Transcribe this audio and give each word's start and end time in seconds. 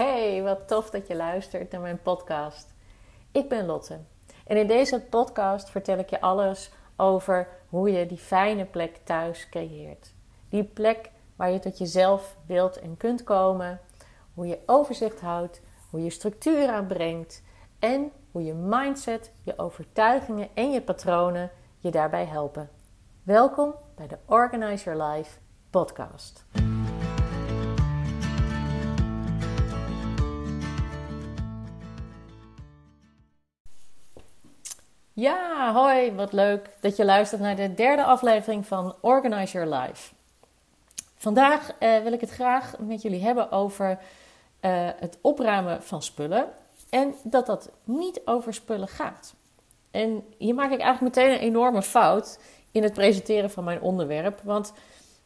Hey, 0.00 0.42
wat 0.42 0.68
tof 0.68 0.90
dat 0.90 1.06
je 1.06 1.16
luistert 1.16 1.72
naar 1.72 1.80
mijn 1.80 2.02
podcast. 2.02 2.74
Ik 3.32 3.48
ben 3.48 3.66
Lotte 3.66 3.98
en 4.46 4.56
in 4.56 4.66
deze 4.66 5.00
podcast 5.00 5.70
vertel 5.70 5.98
ik 5.98 6.10
je 6.10 6.20
alles 6.20 6.70
over 6.96 7.48
hoe 7.68 7.90
je 7.90 8.06
die 8.06 8.18
fijne 8.18 8.64
plek 8.64 8.96
thuis 9.04 9.48
creëert. 9.48 10.12
Die 10.48 10.64
plek 10.64 11.10
waar 11.36 11.50
je 11.50 11.58
tot 11.58 11.78
jezelf 11.78 12.36
wilt 12.46 12.78
en 12.78 12.96
kunt 12.96 13.24
komen, 13.24 13.80
hoe 14.34 14.46
je 14.46 14.58
overzicht 14.66 15.20
houdt, 15.20 15.60
hoe 15.90 16.02
je 16.02 16.10
structuur 16.10 16.68
aanbrengt 16.68 17.42
en 17.78 18.12
hoe 18.30 18.44
je 18.44 18.54
mindset, 18.54 19.32
je 19.42 19.58
overtuigingen 19.58 20.48
en 20.54 20.70
je 20.70 20.82
patronen 20.82 21.50
je 21.78 21.90
daarbij 21.90 22.24
helpen. 22.24 22.70
Welkom 23.22 23.74
bij 23.96 24.06
de 24.06 24.18
Organize 24.26 24.84
Your 24.84 25.02
Life 25.02 25.38
podcast. 25.70 26.44
Ja, 35.20 35.72
hoi, 35.72 36.12
wat 36.12 36.32
leuk 36.32 36.70
dat 36.80 36.96
je 36.96 37.04
luistert 37.04 37.40
naar 37.40 37.56
de 37.56 37.74
derde 37.74 38.04
aflevering 38.04 38.66
van 38.66 38.94
Organize 39.00 39.52
Your 39.52 39.76
Life. 39.76 40.14
Vandaag 41.14 41.72
eh, 41.78 41.98
wil 42.02 42.12
ik 42.12 42.20
het 42.20 42.30
graag 42.30 42.78
met 42.78 43.02
jullie 43.02 43.22
hebben 43.22 43.50
over 43.50 43.98
eh, 44.60 44.88
het 44.96 45.18
opruimen 45.20 45.82
van 45.82 46.02
spullen 46.02 46.48
en 46.90 47.14
dat 47.22 47.46
dat 47.46 47.70
niet 47.84 48.20
over 48.24 48.54
spullen 48.54 48.88
gaat. 48.88 49.34
En 49.90 50.24
hier 50.38 50.54
maak 50.54 50.70
ik 50.70 50.80
eigenlijk 50.80 51.16
meteen 51.16 51.32
een 51.32 51.46
enorme 51.46 51.82
fout 51.82 52.38
in 52.72 52.82
het 52.82 52.92
presenteren 52.92 53.50
van 53.50 53.64
mijn 53.64 53.80
onderwerp, 53.80 54.40
want 54.42 54.72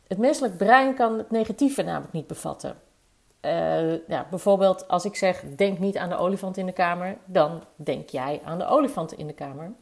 het 0.07 0.19
menselijk 0.19 0.57
brein 0.57 0.95
kan 0.95 1.19
het 1.19 1.31
negatieve 1.31 1.83
namelijk 1.83 2.13
niet 2.13 2.27
bevatten. 2.27 2.77
Uh, 3.45 4.09
ja, 4.09 4.27
bijvoorbeeld 4.31 4.89
als 4.89 5.05
ik 5.05 5.17
zeg 5.17 5.45
denk 5.57 5.79
niet 5.79 5.97
aan 5.97 6.09
de 6.09 6.17
olifant 6.17 6.57
in 6.57 6.67
de 6.67 6.73
kamer, 6.73 7.17
dan 7.25 7.63
denk 7.77 8.09
jij 8.09 8.41
aan 8.45 8.59
de 8.59 8.67
olifant 8.67 9.13
in 9.13 9.27
de 9.27 9.33
kamer. 9.33 9.73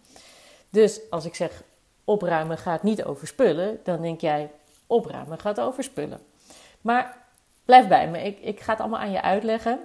Dus 0.73 1.01
als 1.11 1.25
ik 1.25 1.35
zeg 1.35 1.63
opruimen 2.05 2.59
gaat 2.59 2.83
niet 2.83 3.05
over 3.05 3.27
spullen, 3.27 3.81
dan 3.85 4.03
denk 4.03 4.21
jij 4.21 4.51
opruimen 4.87 5.39
gaat 5.39 5.61
over 5.61 5.83
spullen. 5.85 6.21
Maar 6.81 7.27
blijf 7.65 7.89
bij 7.89 8.09
me, 8.09 8.23
ik, 8.23 8.39
ik 8.39 8.61
ga 8.61 8.73
het 8.73 8.81
allemaal 8.81 9.01
aan 9.01 9.11
je 9.11 9.23
uitleggen. 9.23 9.81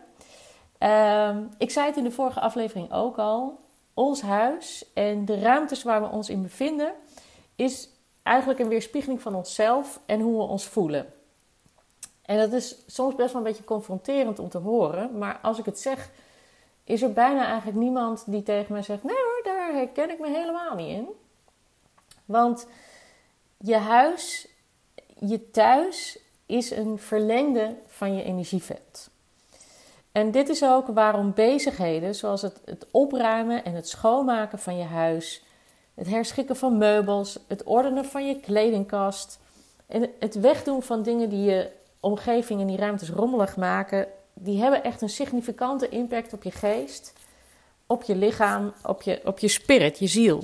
Uh, 0.80 1.38
ik 1.58 1.72
zei 1.72 1.86
het 1.86 1.98
in 1.98 2.04
de 2.04 2.12
vorige 2.12 2.40
aflevering 2.40 2.94
ook 2.94 3.18
al. 3.18 3.60
Ons 3.94 4.22
huis 4.22 4.86
en 4.94 5.26
de 5.26 5.40
ruimtes 5.40 5.84
waar 5.84 6.02
we 6.02 6.08
ons 6.08 6.30
in 6.30 6.42
bevinden, 6.42 6.92
is 7.56 7.90
eigenlijk 8.24 8.60
een 8.60 8.68
weerspiegeling 8.68 9.22
van 9.22 9.36
onszelf 9.36 10.00
en 10.06 10.20
hoe 10.20 10.38
we 10.38 10.44
ons 10.44 10.66
voelen. 10.66 11.14
En 12.22 12.38
dat 12.38 12.52
is 12.52 12.76
soms 12.88 13.16
best 13.16 13.32
wel 13.34 13.42
een 13.42 13.48
beetje 13.48 13.64
confronterend 13.64 14.40
om 14.40 14.50
te 14.50 14.58
horen, 14.58 15.18
maar 15.18 15.40
als 15.42 15.60
ik 15.60 15.66
het 15.66 15.80
zeg, 15.80 16.10
is 16.84 17.02
er 17.02 17.14
bijna 17.14 17.46
eigenlijk 17.46 17.78
niemand 17.78 18.24
die 18.26 18.44
tegen 18.44 18.74
mij 18.74 18.82
zegt: 18.82 19.04
Nee 19.04 19.16
hoor, 19.16 19.27
daar 19.68 19.78
herken 19.78 20.10
ik 20.10 20.20
me 20.20 20.28
helemaal 20.28 20.76
niet 20.76 20.90
in. 20.90 21.08
Want 22.26 22.68
je 23.58 23.76
huis, 23.76 24.48
je 25.20 25.52
thuis, 25.52 26.20
is 26.46 26.72
een 26.72 27.00
verlengde 27.00 27.76
van 27.88 28.16
je 28.16 28.24
energieveld. 28.24 29.10
En 30.12 30.32
dit 30.32 30.50
is 30.50 30.64
ook 30.64 30.88
waarom 30.88 31.34
bezigheden 31.34 32.16
zoals 32.16 32.42
het, 32.42 32.62
het 32.66 32.86
opruimen 32.92 33.64
en 33.64 33.74
het 33.74 33.90
schoonmaken 33.90 34.60
van 34.60 34.78
je 34.78 34.84
huis, 34.84 35.44
het 35.94 36.08
herschikken 36.08 36.56
van 36.56 36.78
meubels, 36.78 37.40
het 37.48 37.64
ordenen 37.64 38.06
van 38.06 38.28
je 38.28 38.40
kledingkast 38.40 39.40
en 39.88 40.10
het 40.20 40.40
wegdoen 40.40 40.84
van 40.84 41.04
dingen 41.04 41.30
die 41.30 41.44
je 41.44 41.70
omgeving 42.00 42.62
en 42.62 42.68
die 42.68 42.78
ruimtes 42.78 43.10
rommelig 43.10 43.58
maken, 43.58 44.08
die 44.34 44.62
hebben 44.62 44.84
echt 44.84 45.02
een 45.02 45.10
significante 45.10 45.90
impact 45.90 46.34
op 46.34 46.44
je 46.44 46.52
geest, 46.52 47.14
op 47.88 48.04
je 48.04 48.16
lichaam, 48.16 48.74
op 48.84 49.02
je, 49.02 49.22
op 49.24 49.40
je 49.40 49.48
spirit, 49.48 50.00
je 50.00 50.08
ziel. 50.08 50.44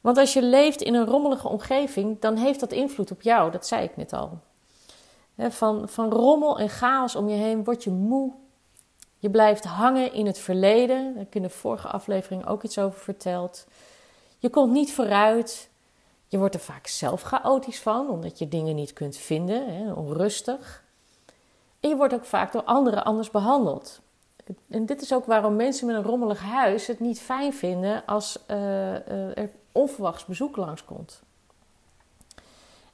Want 0.00 0.18
als 0.18 0.32
je 0.32 0.42
leeft 0.42 0.80
in 0.80 0.94
een 0.94 1.06
rommelige 1.06 1.48
omgeving, 1.48 2.20
dan 2.20 2.36
heeft 2.36 2.60
dat 2.60 2.72
invloed 2.72 3.10
op 3.10 3.22
jou, 3.22 3.50
dat 3.50 3.66
zei 3.66 3.84
ik 3.84 3.96
net 3.96 4.12
al. 4.12 4.38
Van, 5.36 5.88
van 5.88 6.10
rommel 6.10 6.58
en 6.58 6.68
chaos 6.68 7.16
om 7.16 7.28
je 7.28 7.36
heen 7.36 7.64
word 7.64 7.84
je 7.84 7.90
moe. 7.90 8.32
Je 9.18 9.30
blijft 9.30 9.64
hangen 9.64 10.12
in 10.12 10.26
het 10.26 10.38
verleden. 10.38 11.04
Daar 11.04 11.16
heb 11.16 11.26
ik 11.26 11.34
in 11.34 11.42
de 11.42 11.50
vorige 11.50 11.88
aflevering 11.88 12.46
ook 12.46 12.62
iets 12.62 12.78
over 12.78 13.00
verteld. 13.00 13.66
Je 14.38 14.50
komt 14.50 14.72
niet 14.72 14.92
vooruit. 14.92 15.70
Je 16.28 16.38
wordt 16.38 16.54
er 16.54 16.60
vaak 16.60 16.86
zelf 16.86 17.22
chaotisch 17.22 17.80
van, 17.80 18.08
omdat 18.08 18.38
je 18.38 18.48
dingen 18.48 18.74
niet 18.74 18.92
kunt 18.92 19.16
vinden, 19.16 19.96
onrustig. 19.96 20.84
En 21.80 21.88
je 21.88 21.96
wordt 21.96 22.14
ook 22.14 22.24
vaak 22.24 22.52
door 22.52 22.64
anderen 22.64 23.04
anders 23.04 23.30
behandeld. 23.30 24.00
En 24.68 24.86
dit 24.86 25.02
is 25.02 25.12
ook 25.12 25.24
waarom 25.24 25.56
mensen 25.56 25.86
met 25.86 25.96
een 25.96 26.02
rommelig 26.02 26.40
huis 26.40 26.86
het 26.86 27.00
niet 27.00 27.20
fijn 27.20 27.52
vinden 27.52 28.06
als 28.06 28.38
uh, 28.50 28.56
uh, 28.56 29.38
er 29.38 29.50
onverwachts 29.72 30.24
bezoek 30.24 30.56
langskomt. 30.56 31.22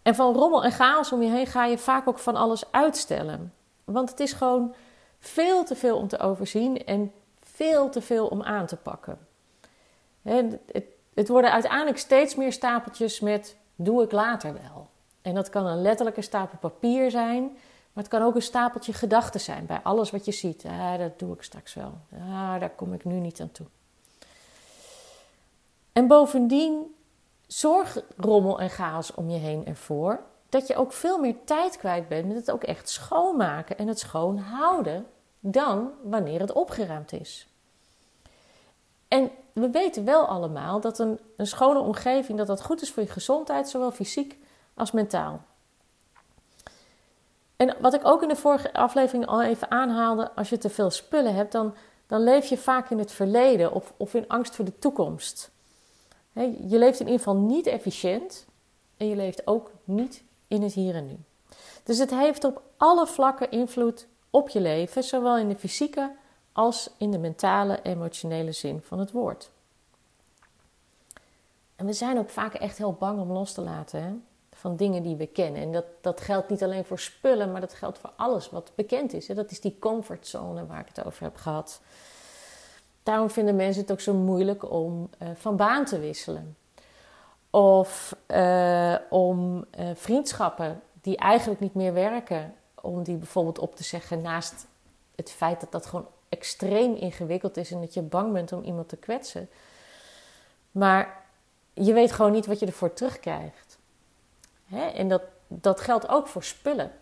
En 0.02 0.14
van 0.14 0.34
rommel 0.34 0.64
en 0.64 0.72
chaos 0.72 1.12
om 1.12 1.22
je 1.22 1.30
heen 1.30 1.46
ga 1.46 1.64
je 1.64 1.78
vaak 1.78 2.08
ook 2.08 2.18
van 2.18 2.36
alles 2.36 2.72
uitstellen. 2.72 3.52
Want 3.84 4.10
het 4.10 4.20
is 4.20 4.32
gewoon 4.32 4.74
veel 5.18 5.64
te 5.64 5.76
veel 5.76 5.96
om 5.96 6.08
te 6.08 6.18
overzien 6.18 6.84
en 6.84 7.12
veel 7.42 7.88
te 7.88 8.00
veel 8.00 8.26
om 8.26 8.42
aan 8.42 8.66
te 8.66 8.76
pakken. 8.76 9.18
Het, 10.22 10.58
het 11.14 11.28
worden 11.28 11.52
uiteindelijk 11.52 11.98
steeds 11.98 12.34
meer 12.34 12.52
stapeltjes 12.52 13.20
met 13.20 13.56
doe 13.74 14.02
ik 14.02 14.12
later 14.12 14.52
wel. 14.52 14.88
En 15.22 15.34
dat 15.34 15.50
kan 15.50 15.66
een 15.66 15.82
letterlijke 15.82 16.22
stapel 16.22 16.58
papier 16.58 17.10
zijn, 17.10 17.56
maar 17.98 18.06
het 18.06 18.16
kan 18.16 18.26
ook 18.26 18.34
een 18.34 18.42
stapeltje 18.42 18.92
gedachten 18.92 19.40
zijn 19.40 19.66
bij 19.66 19.80
alles 19.82 20.10
wat 20.10 20.24
je 20.24 20.32
ziet. 20.32 20.64
Ah, 20.64 20.98
dat 20.98 21.18
doe 21.18 21.34
ik 21.34 21.42
straks 21.42 21.74
wel. 21.74 21.98
Ah, 22.12 22.60
daar 22.60 22.70
kom 22.70 22.92
ik 22.92 23.04
nu 23.04 23.14
niet 23.14 23.40
aan 23.40 23.52
toe. 23.52 23.66
En 25.92 26.06
bovendien 26.06 26.94
zorg 27.46 28.02
rommel 28.16 28.60
en 28.60 28.70
chaos 28.70 29.14
om 29.14 29.30
je 29.30 29.38
heen 29.38 29.66
ervoor 29.66 30.20
dat 30.48 30.66
je 30.66 30.76
ook 30.76 30.92
veel 30.92 31.18
meer 31.18 31.34
tijd 31.44 31.76
kwijt 31.76 32.08
bent 32.08 32.26
met 32.26 32.36
het 32.36 32.50
ook 32.50 32.62
echt 32.62 32.88
schoonmaken 32.88 33.78
en 33.78 33.86
het 33.86 33.98
schoonhouden 33.98 35.06
dan 35.40 35.90
wanneer 36.02 36.40
het 36.40 36.52
opgeruimd 36.52 37.12
is. 37.12 37.48
En 39.08 39.30
we 39.52 39.70
weten 39.70 40.04
wel 40.04 40.26
allemaal 40.26 40.80
dat 40.80 40.98
een, 40.98 41.18
een 41.36 41.46
schone 41.46 41.78
omgeving 41.78 42.38
dat 42.38 42.46
dat 42.46 42.62
goed 42.62 42.82
is 42.82 42.90
voor 42.90 43.02
je 43.02 43.08
gezondheid, 43.08 43.68
zowel 43.68 43.90
fysiek 43.90 44.38
als 44.74 44.90
mentaal. 44.90 45.46
En 47.58 47.76
wat 47.80 47.94
ik 47.94 48.06
ook 48.06 48.22
in 48.22 48.28
de 48.28 48.36
vorige 48.36 48.72
aflevering 48.72 49.26
al 49.26 49.42
even 49.42 49.70
aanhaalde, 49.70 50.32
als 50.34 50.48
je 50.48 50.58
te 50.58 50.70
veel 50.70 50.90
spullen 50.90 51.34
hebt, 51.34 51.52
dan, 51.52 51.74
dan 52.06 52.22
leef 52.22 52.46
je 52.46 52.58
vaak 52.58 52.90
in 52.90 52.98
het 52.98 53.12
verleden 53.12 53.72
of, 53.72 53.92
of 53.96 54.14
in 54.14 54.28
angst 54.28 54.54
voor 54.54 54.64
de 54.64 54.78
toekomst. 54.78 55.50
je 56.68 56.78
leeft 56.78 57.00
in 57.00 57.06
ieder 57.06 57.18
geval 57.18 57.36
niet 57.36 57.66
efficiënt 57.66 58.46
en 58.96 59.08
je 59.08 59.16
leeft 59.16 59.46
ook 59.46 59.70
niet 59.84 60.22
in 60.48 60.62
het 60.62 60.72
hier 60.72 60.94
en 60.94 61.06
nu. 61.06 61.16
Dus 61.84 61.98
het 61.98 62.10
heeft 62.10 62.44
op 62.44 62.62
alle 62.76 63.06
vlakken 63.06 63.50
invloed 63.50 64.06
op 64.30 64.48
je 64.48 64.60
leven, 64.60 65.04
zowel 65.04 65.38
in 65.38 65.48
de 65.48 65.56
fysieke 65.56 66.12
als 66.52 66.90
in 66.96 67.10
de 67.10 67.18
mentale, 67.18 67.82
emotionele 67.82 68.52
zin 68.52 68.80
van 68.82 68.98
het 68.98 69.10
woord. 69.10 69.50
En 71.76 71.86
we 71.86 71.92
zijn 71.92 72.18
ook 72.18 72.30
vaak 72.30 72.54
echt 72.54 72.78
heel 72.78 72.92
bang 72.92 73.20
om 73.20 73.32
los 73.32 73.52
te 73.52 73.60
laten 73.60 74.02
hè? 74.02 74.12
Van 74.58 74.76
dingen 74.76 75.02
die 75.02 75.16
we 75.16 75.26
kennen. 75.26 75.62
En 75.62 75.72
dat, 75.72 75.84
dat 76.00 76.20
geldt 76.20 76.48
niet 76.48 76.62
alleen 76.62 76.84
voor 76.84 76.98
spullen, 76.98 77.52
maar 77.52 77.60
dat 77.60 77.74
geldt 77.74 77.98
voor 77.98 78.12
alles 78.16 78.50
wat 78.50 78.72
bekend 78.74 79.12
is. 79.12 79.26
Dat 79.26 79.50
is 79.50 79.60
die 79.60 79.76
comfortzone 79.78 80.66
waar 80.66 80.80
ik 80.80 80.88
het 80.94 81.04
over 81.04 81.22
heb 81.22 81.36
gehad. 81.36 81.80
Daarom 83.02 83.30
vinden 83.30 83.56
mensen 83.56 83.82
het 83.82 83.92
ook 83.92 84.00
zo 84.00 84.14
moeilijk 84.14 84.70
om 84.70 85.10
uh, 85.22 85.28
van 85.34 85.56
baan 85.56 85.84
te 85.84 85.98
wisselen. 85.98 86.56
Of 87.50 88.16
uh, 88.26 88.94
om 89.10 89.64
uh, 89.78 89.90
vriendschappen 89.94 90.80
die 91.00 91.16
eigenlijk 91.16 91.60
niet 91.60 91.74
meer 91.74 91.92
werken, 91.92 92.54
om 92.80 93.02
die 93.02 93.16
bijvoorbeeld 93.16 93.58
op 93.58 93.76
te 93.76 93.84
zeggen 93.84 94.22
naast 94.22 94.66
het 95.14 95.30
feit 95.30 95.60
dat 95.60 95.72
dat 95.72 95.86
gewoon 95.86 96.06
extreem 96.28 96.94
ingewikkeld 96.94 97.56
is 97.56 97.70
en 97.70 97.80
dat 97.80 97.94
je 97.94 98.02
bang 98.02 98.32
bent 98.32 98.52
om 98.52 98.62
iemand 98.62 98.88
te 98.88 98.96
kwetsen. 98.96 99.48
Maar 100.70 101.24
je 101.74 101.92
weet 101.92 102.12
gewoon 102.12 102.32
niet 102.32 102.46
wat 102.46 102.58
je 102.58 102.66
ervoor 102.66 102.92
terugkrijgt. 102.92 103.67
Hè? 104.68 104.86
En 104.86 105.08
dat, 105.08 105.22
dat 105.46 105.80
geldt 105.80 106.08
ook 106.08 106.26
voor 106.26 106.44
spullen. 106.44 106.92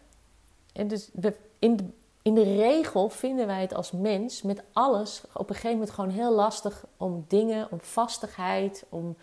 En 0.72 0.88
dus 0.88 1.10
in, 1.58 1.76
de, 1.76 1.84
in 2.22 2.34
de 2.34 2.42
regel 2.42 3.08
vinden 3.08 3.46
wij 3.46 3.60
het 3.60 3.74
als 3.74 3.90
mens 3.90 4.42
met 4.42 4.62
alles 4.72 5.22
op 5.32 5.48
een 5.48 5.54
gegeven 5.54 5.78
moment 5.78 5.90
gewoon 5.90 6.10
heel 6.10 6.32
lastig 6.32 6.84
om 6.96 7.24
dingen, 7.28 7.70
om 7.70 7.80
vastigheid, 7.80 8.84
om 8.88 9.16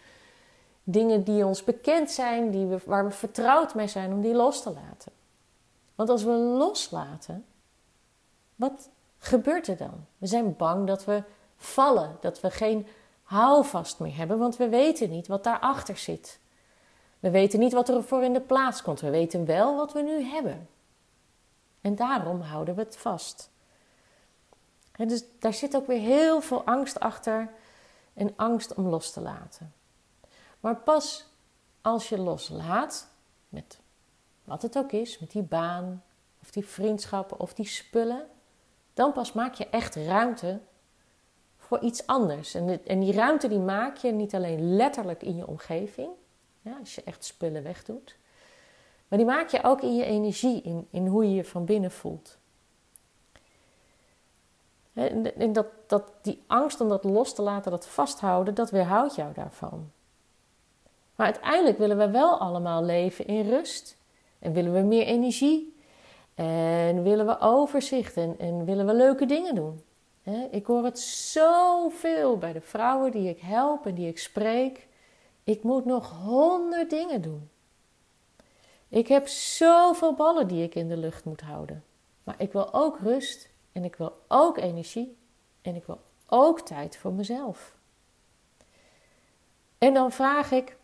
dingen 0.84 1.24
die 1.24 1.46
ons 1.46 1.64
bekend 1.64 2.12
zijn, 2.12 2.52
die 2.52 2.66
we, 2.66 2.78
waar 2.86 3.06
we 3.06 3.12
vertrouwd 3.12 3.76
mee 3.76 3.88
zijn, 3.88 4.14
om 4.14 4.22
die 4.22 4.34
los 4.34 4.62
te 4.62 4.72
laten. 4.72 5.12
Want 5.96 6.10
als 6.10 6.24
we 6.24 6.32
loslaten, 6.32 7.46
wat 8.56 8.90
gebeurt 9.18 9.68
er 9.68 9.78
dan? 9.78 10.06
We 10.18 10.28
zijn 10.28 10.56
bang 10.56 10.88
dat 10.88 11.06
we 11.06 11.24
vallen, 11.58 12.18
dat 12.20 12.42
we 12.42 12.52
geen 12.52 12.88
houvast 13.24 14.00
meer 14.00 14.16
hebben, 14.16 14.38
want 14.38 14.58
we 14.58 14.70
weten 14.70 15.10
niet 15.10 15.28
wat 15.28 15.44
daarachter 15.44 15.98
zit. 15.98 16.40
We 17.24 17.30
weten 17.30 17.60
niet 17.60 17.74
wat 17.74 17.90
er 17.90 18.04
voor 18.04 18.24
in 18.24 18.34
de 18.34 18.42
plaats 18.42 18.82
komt. 18.82 19.02
We 19.02 19.10
weten 19.10 19.46
wel 19.46 19.76
wat 19.76 19.94
we 19.94 20.02
nu 20.02 20.24
hebben. 20.24 20.70
En 21.82 21.96
daarom 21.96 22.42
houden 22.42 22.76
we 22.76 22.82
het 22.82 22.98
vast. 22.98 23.50
Dus 24.98 25.24
daar 25.40 25.54
zit 25.54 25.76
ook 25.76 25.88
weer 25.88 26.00
heel 26.00 26.42
veel 26.42 26.64
angst 26.64 27.00
achter 27.00 27.50
en 28.14 28.34
angst 28.36 28.74
om 28.74 28.88
los 28.88 29.12
te 29.12 29.22
laten. 29.22 29.74
Maar 30.60 30.76
pas 30.76 31.26
als 31.82 32.10
je 32.10 32.18
loslaat, 32.18 33.08
met 33.50 33.80
wat 34.44 34.62
het 34.62 34.78
ook 34.78 34.92
is, 34.92 35.20
met 35.20 35.32
die 35.32 35.44
baan, 35.44 36.04
of 36.42 36.52
die 36.52 36.66
vriendschappen, 36.66 37.40
of 37.40 37.54
die 37.54 37.68
spullen, 37.68 38.28
dan 38.94 39.12
pas 39.12 39.34
maak 39.34 39.54
je 39.54 39.68
echt 39.68 39.96
ruimte 39.96 40.60
voor 41.58 41.80
iets 41.80 42.08
anders. 42.08 42.54
En, 42.54 42.86
en 42.86 43.00
die 43.00 43.14
ruimte 43.14 43.48
die 43.48 43.60
maak 43.60 43.98
je 43.98 44.12
niet 44.12 44.36
alleen 44.36 44.76
letterlijk 44.76 45.24
in 45.24 45.36
je 45.36 45.48
omgeving, 45.48 46.10
ja, 46.64 46.78
als 46.80 46.96
je 46.96 47.04
echt 47.04 47.24
spullen 47.24 47.64
wegdoet, 47.64 48.16
maar 49.08 49.18
die 49.18 49.28
maak 49.28 49.50
je 49.50 49.64
ook 49.64 49.82
in 49.82 49.96
je 49.96 50.06
energie, 50.06 50.62
in, 50.62 50.88
in 50.90 51.08
hoe 51.08 51.24
je 51.24 51.36
je 51.36 51.44
van 51.44 51.66
binnen 51.66 51.92
voelt. 51.92 52.38
En 54.94 55.54
dat, 55.54 55.68
dat, 55.88 56.04
die 56.22 56.44
angst 56.48 56.82
om 56.82 56.90
dat 56.90 57.04
los 57.04 57.34
te 57.34 57.42
laten, 57.42 57.72
dat 57.72 57.88
vasthouden, 57.88 58.54
dat 58.54 58.70
weerhoudt 58.70 59.16
jou 59.16 59.34
daarvan. 59.34 59.92
Maar 61.16 61.26
uiteindelijk 61.26 61.78
willen 61.78 61.98
we 61.98 62.10
wel 62.10 62.40
allemaal 62.40 62.84
leven 62.84 63.28
in 63.28 63.50
rust. 63.50 63.98
En 64.40 64.54
willen 64.54 64.74
we 64.74 64.80
meer 64.80 65.06
energie. 65.06 65.76
En 66.36 67.04
willen 67.04 67.26
we 67.26 67.40
overzicht 67.40 68.18
en, 68.18 68.36
en 68.40 68.66
willen 68.66 68.86
we 68.86 68.94
leuke 68.94 69.26
dingen 69.26 69.56
doen. 69.56 69.82
Ik 70.52 70.66
hoor 70.66 70.84
het 70.84 71.00
zoveel 71.00 72.38
bij 72.38 72.54
de 72.54 72.62
vrouwen 72.62 73.12
die 73.12 73.30
ik 73.30 73.40
help 73.40 73.86
en 73.86 73.94
die 73.94 74.08
ik 74.08 74.20
spreek. 74.20 74.88
Ik 75.44 75.64
moet 75.64 75.86
nog 75.86 76.12
honderd 76.12 76.90
dingen 76.90 77.22
doen. 77.22 77.50
Ik 78.88 79.08
heb 79.08 79.28
zoveel 79.28 80.14
ballen 80.14 80.48
die 80.48 80.64
ik 80.64 80.76
in 80.76 80.88
de 80.88 80.98
lucht 80.98 81.26
moet 81.26 81.42
houden. 81.42 81.84
Maar 82.24 82.36
ik 82.38 82.52
wil 82.52 82.74
ook 82.74 83.00
rust 83.00 83.50
en 83.72 83.84
ik 83.84 83.96
wil 83.96 84.22
ook 84.28 84.58
energie 84.58 85.18
en 85.62 85.76
ik 85.76 85.86
wil 85.86 86.02
ook 86.28 86.62
tijd 86.62 86.98
voor 86.98 87.14
mezelf. 87.14 87.76
En 89.78 89.94
dan 89.94 90.12
vraag 90.12 90.52
ik, 90.52 90.78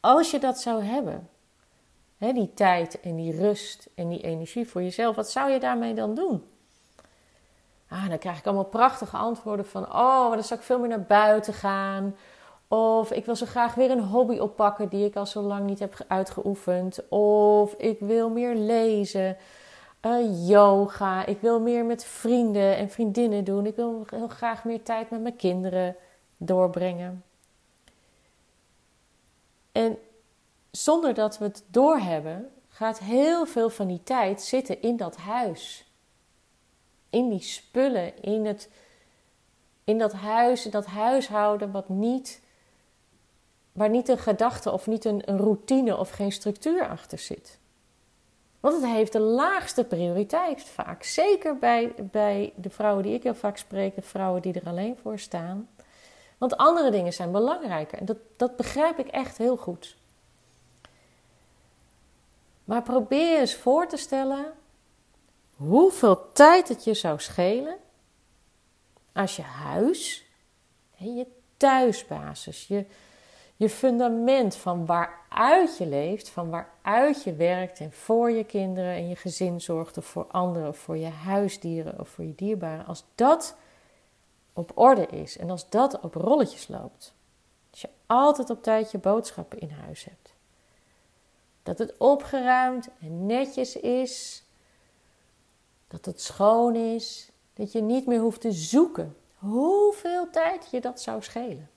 als 0.00 0.30
je 0.30 0.38
dat 0.38 0.60
zou 0.60 0.82
hebben, 0.82 1.28
hè, 2.16 2.32
die 2.32 2.54
tijd 2.54 3.00
en 3.00 3.16
die 3.16 3.36
rust 3.36 3.88
en 3.94 4.08
die 4.08 4.22
energie 4.22 4.68
voor 4.68 4.82
jezelf, 4.82 5.16
wat 5.16 5.30
zou 5.30 5.50
je 5.50 5.60
daarmee 5.60 5.94
dan 5.94 6.14
doen? 6.14 6.44
Ah, 7.88 8.08
dan 8.08 8.18
krijg 8.18 8.38
ik 8.38 8.46
allemaal 8.46 8.64
prachtige 8.64 9.16
antwoorden 9.16 9.66
van, 9.66 9.84
oh, 9.92 10.30
dan 10.30 10.44
zou 10.44 10.60
ik 10.60 10.66
veel 10.66 10.78
meer 10.78 10.88
naar 10.88 11.02
buiten 11.02 11.54
gaan. 11.54 12.16
Of 12.68 13.12
ik 13.12 13.24
wil 13.24 13.36
zo 13.36 13.46
graag 13.46 13.74
weer 13.74 13.90
een 13.90 14.04
hobby 14.04 14.38
oppakken 14.38 14.88
die 14.88 15.04
ik 15.04 15.16
al 15.16 15.26
zo 15.26 15.40
lang 15.40 15.66
niet 15.66 15.78
heb 15.78 16.04
uitgeoefend. 16.08 17.08
Of 17.08 17.74
ik 17.74 17.98
wil 18.00 18.30
meer 18.30 18.54
lezen. 18.54 19.36
Uh, 20.02 20.48
yoga. 20.48 21.26
Ik 21.26 21.40
wil 21.40 21.60
meer 21.60 21.84
met 21.84 22.04
vrienden 22.04 22.76
en 22.76 22.90
vriendinnen 22.90 23.44
doen. 23.44 23.66
Ik 23.66 23.76
wil 23.76 24.06
heel 24.10 24.28
graag 24.28 24.64
meer 24.64 24.82
tijd 24.82 25.10
met 25.10 25.20
mijn 25.20 25.36
kinderen 25.36 25.96
doorbrengen. 26.36 27.24
En 29.72 29.98
zonder 30.70 31.14
dat 31.14 31.38
we 31.38 31.44
het 31.44 31.64
doorhebben, 31.70 32.50
gaat 32.68 32.98
heel 32.98 33.46
veel 33.46 33.70
van 33.70 33.86
die 33.86 34.02
tijd 34.02 34.42
zitten 34.42 34.82
in 34.82 34.96
dat 34.96 35.16
huis. 35.16 35.90
In 37.10 37.28
die 37.28 37.42
spullen, 37.42 38.22
in, 38.22 38.46
het, 38.46 38.70
in 39.84 39.98
dat 39.98 40.12
huis, 40.12 40.64
in 40.64 40.70
dat 40.70 40.86
huishouden 40.86 41.70
wat 41.70 41.88
niet, 41.88 42.42
waar 43.76 43.88
niet 43.88 44.08
een 44.08 44.18
gedachte 44.18 44.72
of 44.72 44.86
niet 44.86 45.04
een, 45.04 45.22
routine 45.26 45.96
of 45.96 46.10
geen 46.10 46.32
structuur 46.32 46.88
achter 46.88 47.18
zit. 47.18 47.58
Want 48.60 48.74
het 48.74 48.84
heeft 48.84 49.12
de 49.12 49.20
laagste 49.20 49.84
prioriteit 49.84 50.62
vaak. 50.62 51.02
Zeker 51.02 51.58
bij, 51.58 51.94
bij 51.96 52.52
de 52.56 52.70
vrouwen 52.70 53.02
die 53.02 53.14
ik 53.14 53.22
heel 53.22 53.34
vaak 53.34 53.56
spreek, 53.56 53.94
de 53.94 54.02
vrouwen 54.02 54.42
die 54.42 54.52
er 54.60 54.68
alleen 54.68 54.96
voor 55.02 55.18
staan. 55.18 55.68
Want 56.38 56.56
andere 56.56 56.90
dingen 56.90 57.12
zijn 57.12 57.32
belangrijker. 57.32 57.98
En 57.98 58.04
dat, 58.04 58.16
dat 58.36 58.56
begrijp 58.56 58.98
ik 58.98 59.06
echt 59.06 59.38
heel 59.38 59.56
goed. 59.56 59.96
Maar 62.64 62.82
probeer 62.82 63.38
eens 63.38 63.54
voor 63.54 63.86
te 63.86 63.96
stellen 63.96 64.52
hoeveel 65.56 66.32
tijd 66.32 66.68
het 66.68 66.84
je 66.84 66.94
zou 66.94 67.20
schelen 67.20 67.76
als 69.12 69.36
je 69.36 69.42
huis, 69.42 70.24
je 70.96 71.26
thuisbasis, 71.56 72.66
je, 72.66 72.84
je 73.56 73.68
fundament 73.68 74.56
van 74.56 74.86
waaruit 74.86 75.76
je 75.76 75.86
leeft, 75.86 76.28
van 76.28 76.50
waaruit 76.50 77.22
je 77.22 77.34
werkt 77.34 77.80
en 77.80 77.92
voor 77.92 78.30
je 78.30 78.44
kinderen 78.44 78.90
en 78.90 79.08
je 79.08 79.16
gezin 79.16 79.60
zorgt 79.60 79.98
of 79.98 80.04
voor 80.04 80.26
anderen 80.26 80.68
of 80.68 80.78
voor 80.78 80.96
je 80.96 81.08
huisdieren 81.08 82.00
of 82.00 82.08
voor 82.08 82.24
je 82.24 82.34
dierbaren, 82.34 82.86
als 82.86 83.04
dat 83.14 83.56
op 84.52 84.72
orde 84.74 85.06
is 85.06 85.38
en 85.38 85.50
als 85.50 85.68
dat 85.68 86.00
op 86.00 86.14
rolletjes 86.14 86.68
loopt, 86.68 87.14
als 87.70 87.80
je 87.80 87.88
altijd 88.06 88.50
op 88.50 88.62
tijd 88.62 88.90
je 88.90 88.98
boodschappen 88.98 89.58
in 89.58 89.70
huis 89.70 90.04
hebt, 90.04 90.34
dat 91.62 91.78
het 91.78 91.96
opgeruimd 91.98 92.88
en 93.00 93.26
netjes 93.26 93.76
is, 93.76 94.44
dat 95.88 96.04
het 96.04 96.20
schoon 96.20 96.74
is, 96.74 97.30
dat 97.54 97.72
je 97.72 97.82
niet 97.82 98.06
meer 98.06 98.20
hoeft 98.20 98.40
te 98.40 98.52
zoeken, 98.52 99.16
hoeveel 99.38 100.30
tijd 100.30 100.68
je 100.70 100.80
dat 100.80 101.00
zou 101.00 101.22
schelen. 101.22 101.70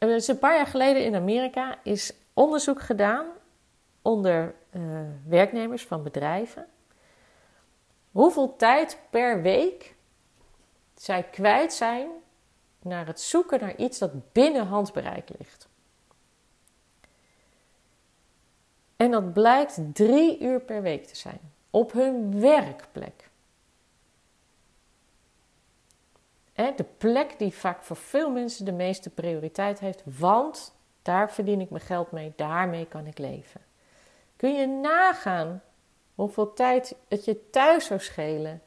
Er 0.00 0.14
is 0.14 0.28
een 0.28 0.38
paar 0.38 0.56
jaar 0.56 0.66
geleden 0.66 1.04
in 1.04 1.14
Amerika 1.14 1.78
is 1.82 2.12
onderzoek 2.34 2.80
gedaan 2.80 3.26
onder 4.02 4.54
uh, 4.72 4.82
werknemers 5.26 5.86
van 5.86 6.02
bedrijven. 6.02 6.66
Hoeveel 8.10 8.56
tijd 8.56 8.98
per 9.10 9.42
week 9.42 9.94
zij 10.94 11.22
kwijt 11.22 11.72
zijn 11.72 12.08
naar 12.82 13.06
het 13.06 13.20
zoeken 13.20 13.60
naar 13.60 13.76
iets 13.76 13.98
dat 13.98 14.32
binnen 14.32 14.66
handbereik 14.66 15.28
ligt. 15.38 15.68
En 18.96 19.10
dat 19.10 19.32
blijkt 19.32 19.78
drie 19.92 20.40
uur 20.40 20.60
per 20.60 20.82
week 20.82 21.06
te 21.06 21.16
zijn 21.16 21.40
op 21.70 21.92
hun 21.92 22.40
werkplek. 22.40 23.29
De 26.76 26.84
plek 26.98 27.38
die 27.38 27.54
vaak 27.54 27.82
voor 27.82 27.96
veel 27.96 28.30
mensen 28.30 28.64
de 28.64 28.72
meeste 28.72 29.10
prioriteit 29.10 29.80
heeft, 29.80 30.02
want 30.04 30.74
daar 31.02 31.32
verdien 31.32 31.60
ik 31.60 31.70
mijn 31.70 31.82
geld 31.82 32.10
mee, 32.10 32.32
daarmee 32.36 32.86
kan 32.86 33.06
ik 33.06 33.18
leven. 33.18 33.60
Kun 34.36 34.54
je 34.54 34.66
nagaan 34.66 35.62
hoeveel 36.14 36.52
tijd 36.52 36.96
het 37.08 37.24
je 37.24 37.50
thuis 37.50 37.86
zou 37.86 38.00
schelen? 38.00 38.62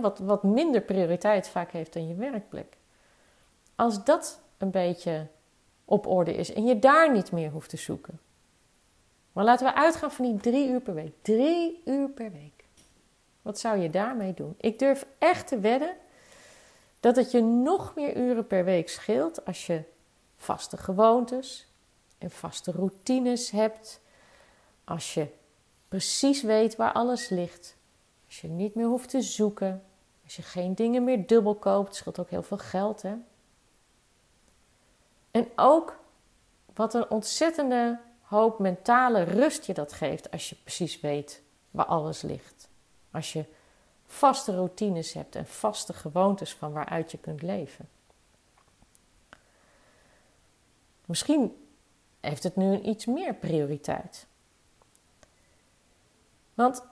wat, 0.00 0.18
wat 0.18 0.42
minder 0.42 0.80
prioriteit 0.80 1.48
vaak 1.48 1.72
heeft 1.72 1.92
dan 1.92 2.08
je 2.08 2.14
werkplek. 2.14 2.76
Als 3.74 4.04
dat 4.04 4.40
een 4.58 4.70
beetje 4.70 5.26
op 5.84 6.06
orde 6.06 6.34
is 6.34 6.52
en 6.52 6.64
je 6.64 6.78
daar 6.78 7.12
niet 7.12 7.32
meer 7.32 7.50
hoeft 7.50 7.70
te 7.70 7.76
zoeken. 7.76 8.20
Maar 9.32 9.44
laten 9.44 9.66
we 9.66 9.74
uitgaan 9.74 10.12
van 10.12 10.24
die 10.24 10.36
drie 10.36 10.68
uur 10.68 10.80
per 10.80 10.94
week. 10.94 11.14
Drie 11.22 11.82
uur 11.84 12.08
per 12.08 12.32
week. 12.32 12.61
Wat 13.42 13.58
zou 13.58 13.78
je 13.78 13.90
daarmee 13.90 14.34
doen? 14.34 14.54
Ik 14.60 14.78
durf 14.78 15.06
echt 15.18 15.46
te 15.46 15.58
wedden 15.58 15.96
dat 17.00 17.16
het 17.16 17.30
je 17.30 17.42
nog 17.42 17.94
meer 17.94 18.16
uren 18.16 18.46
per 18.46 18.64
week 18.64 18.88
scheelt 18.88 19.44
als 19.44 19.66
je 19.66 19.82
vaste 20.36 20.76
gewoontes 20.76 21.66
en 22.18 22.30
vaste 22.30 22.70
routines 22.70 23.50
hebt. 23.50 24.00
Als 24.84 25.14
je 25.14 25.26
precies 25.88 26.42
weet 26.42 26.76
waar 26.76 26.92
alles 26.92 27.28
ligt. 27.28 27.76
Als 28.26 28.40
je 28.40 28.48
niet 28.48 28.74
meer 28.74 28.86
hoeft 28.86 29.08
te 29.08 29.22
zoeken. 29.22 29.82
Als 30.24 30.36
je 30.36 30.42
geen 30.42 30.74
dingen 30.74 31.04
meer 31.04 31.26
dubbel 31.26 31.54
koopt, 31.54 31.94
scheelt 31.94 32.18
ook 32.18 32.30
heel 32.30 32.42
veel 32.42 32.58
geld. 32.58 33.02
Hè? 33.02 33.14
En 35.30 35.48
ook 35.56 35.98
wat 36.74 36.94
een 36.94 37.10
ontzettende 37.10 38.00
hoop 38.20 38.58
mentale 38.58 39.22
rust 39.22 39.64
je 39.64 39.74
dat 39.74 39.92
geeft 39.92 40.30
als 40.30 40.48
je 40.48 40.56
precies 40.62 41.00
weet 41.00 41.42
waar 41.70 41.86
alles 41.86 42.22
ligt. 42.22 42.68
Als 43.12 43.32
je 43.32 43.44
vaste 44.06 44.54
routines 44.54 45.12
hebt 45.12 45.36
en 45.36 45.46
vaste 45.46 45.92
gewoontes 45.92 46.54
van 46.54 46.72
waaruit 46.72 47.10
je 47.10 47.18
kunt 47.18 47.42
leven. 47.42 47.88
Misschien 51.04 51.66
heeft 52.20 52.42
het 52.42 52.56
nu 52.56 52.64
een 52.64 52.88
iets 52.88 53.06
meer 53.06 53.34
prioriteit. 53.34 54.26
Want 56.54 56.84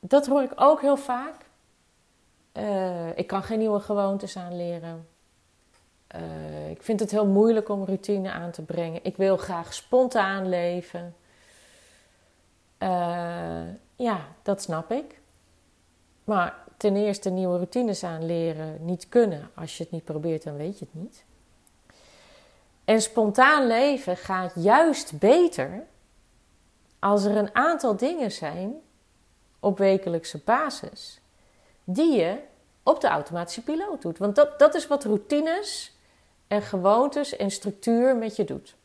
dat 0.00 0.26
hoor 0.26 0.42
ik 0.42 0.52
ook 0.54 0.80
heel 0.80 0.96
vaak. 0.96 1.46
Uh, 2.52 3.16
ik 3.16 3.26
kan 3.26 3.42
geen 3.42 3.58
nieuwe 3.58 3.80
gewoontes 3.80 4.36
aanleren. 4.36 5.08
Uh, 6.14 6.70
ik 6.70 6.82
vind 6.82 7.00
het 7.00 7.10
heel 7.10 7.26
moeilijk 7.26 7.68
om 7.68 7.84
routine 7.84 8.30
aan 8.30 8.50
te 8.50 8.62
brengen. 8.62 9.04
Ik 9.04 9.16
wil 9.16 9.36
graag 9.36 9.74
spontaan 9.74 10.48
leven. 10.48 11.16
Uh, 12.78 13.62
ja, 13.96 14.26
dat 14.42 14.62
snap 14.62 14.90
ik. 14.90 15.17
Maar 16.28 16.54
ten 16.76 16.96
eerste 16.96 17.30
nieuwe 17.30 17.56
routines 17.56 18.04
aanleren 18.04 18.84
niet 18.84 19.08
kunnen. 19.08 19.50
Als 19.54 19.76
je 19.76 19.82
het 19.82 19.92
niet 19.92 20.04
probeert, 20.04 20.42
dan 20.42 20.56
weet 20.56 20.78
je 20.78 20.84
het 20.84 21.02
niet. 21.02 21.24
En 22.84 23.02
spontaan 23.02 23.66
leven 23.66 24.16
gaat 24.16 24.52
juist 24.54 25.18
beter 25.18 25.86
als 26.98 27.24
er 27.24 27.36
een 27.36 27.54
aantal 27.54 27.96
dingen 27.96 28.32
zijn 28.32 28.74
op 29.60 29.78
wekelijkse 29.78 30.40
basis, 30.44 31.20
die 31.84 32.16
je 32.16 32.38
op 32.82 33.00
de 33.00 33.08
automatische 33.08 33.62
piloot 33.62 34.02
doet. 34.02 34.18
Want 34.18 34.36
dat, 34.36 34.58
dat 34.58 34.74
is 34.74 34.86
wat 34.86 35.04
routines 35.04 35.96
en 36.46 36.62
gewoontes 36.62 37.36
en 37.36 37.50
structuur 37.50 38.16
met 38.16 38.36
je 38.36 38.44
doet. 38.44 38.76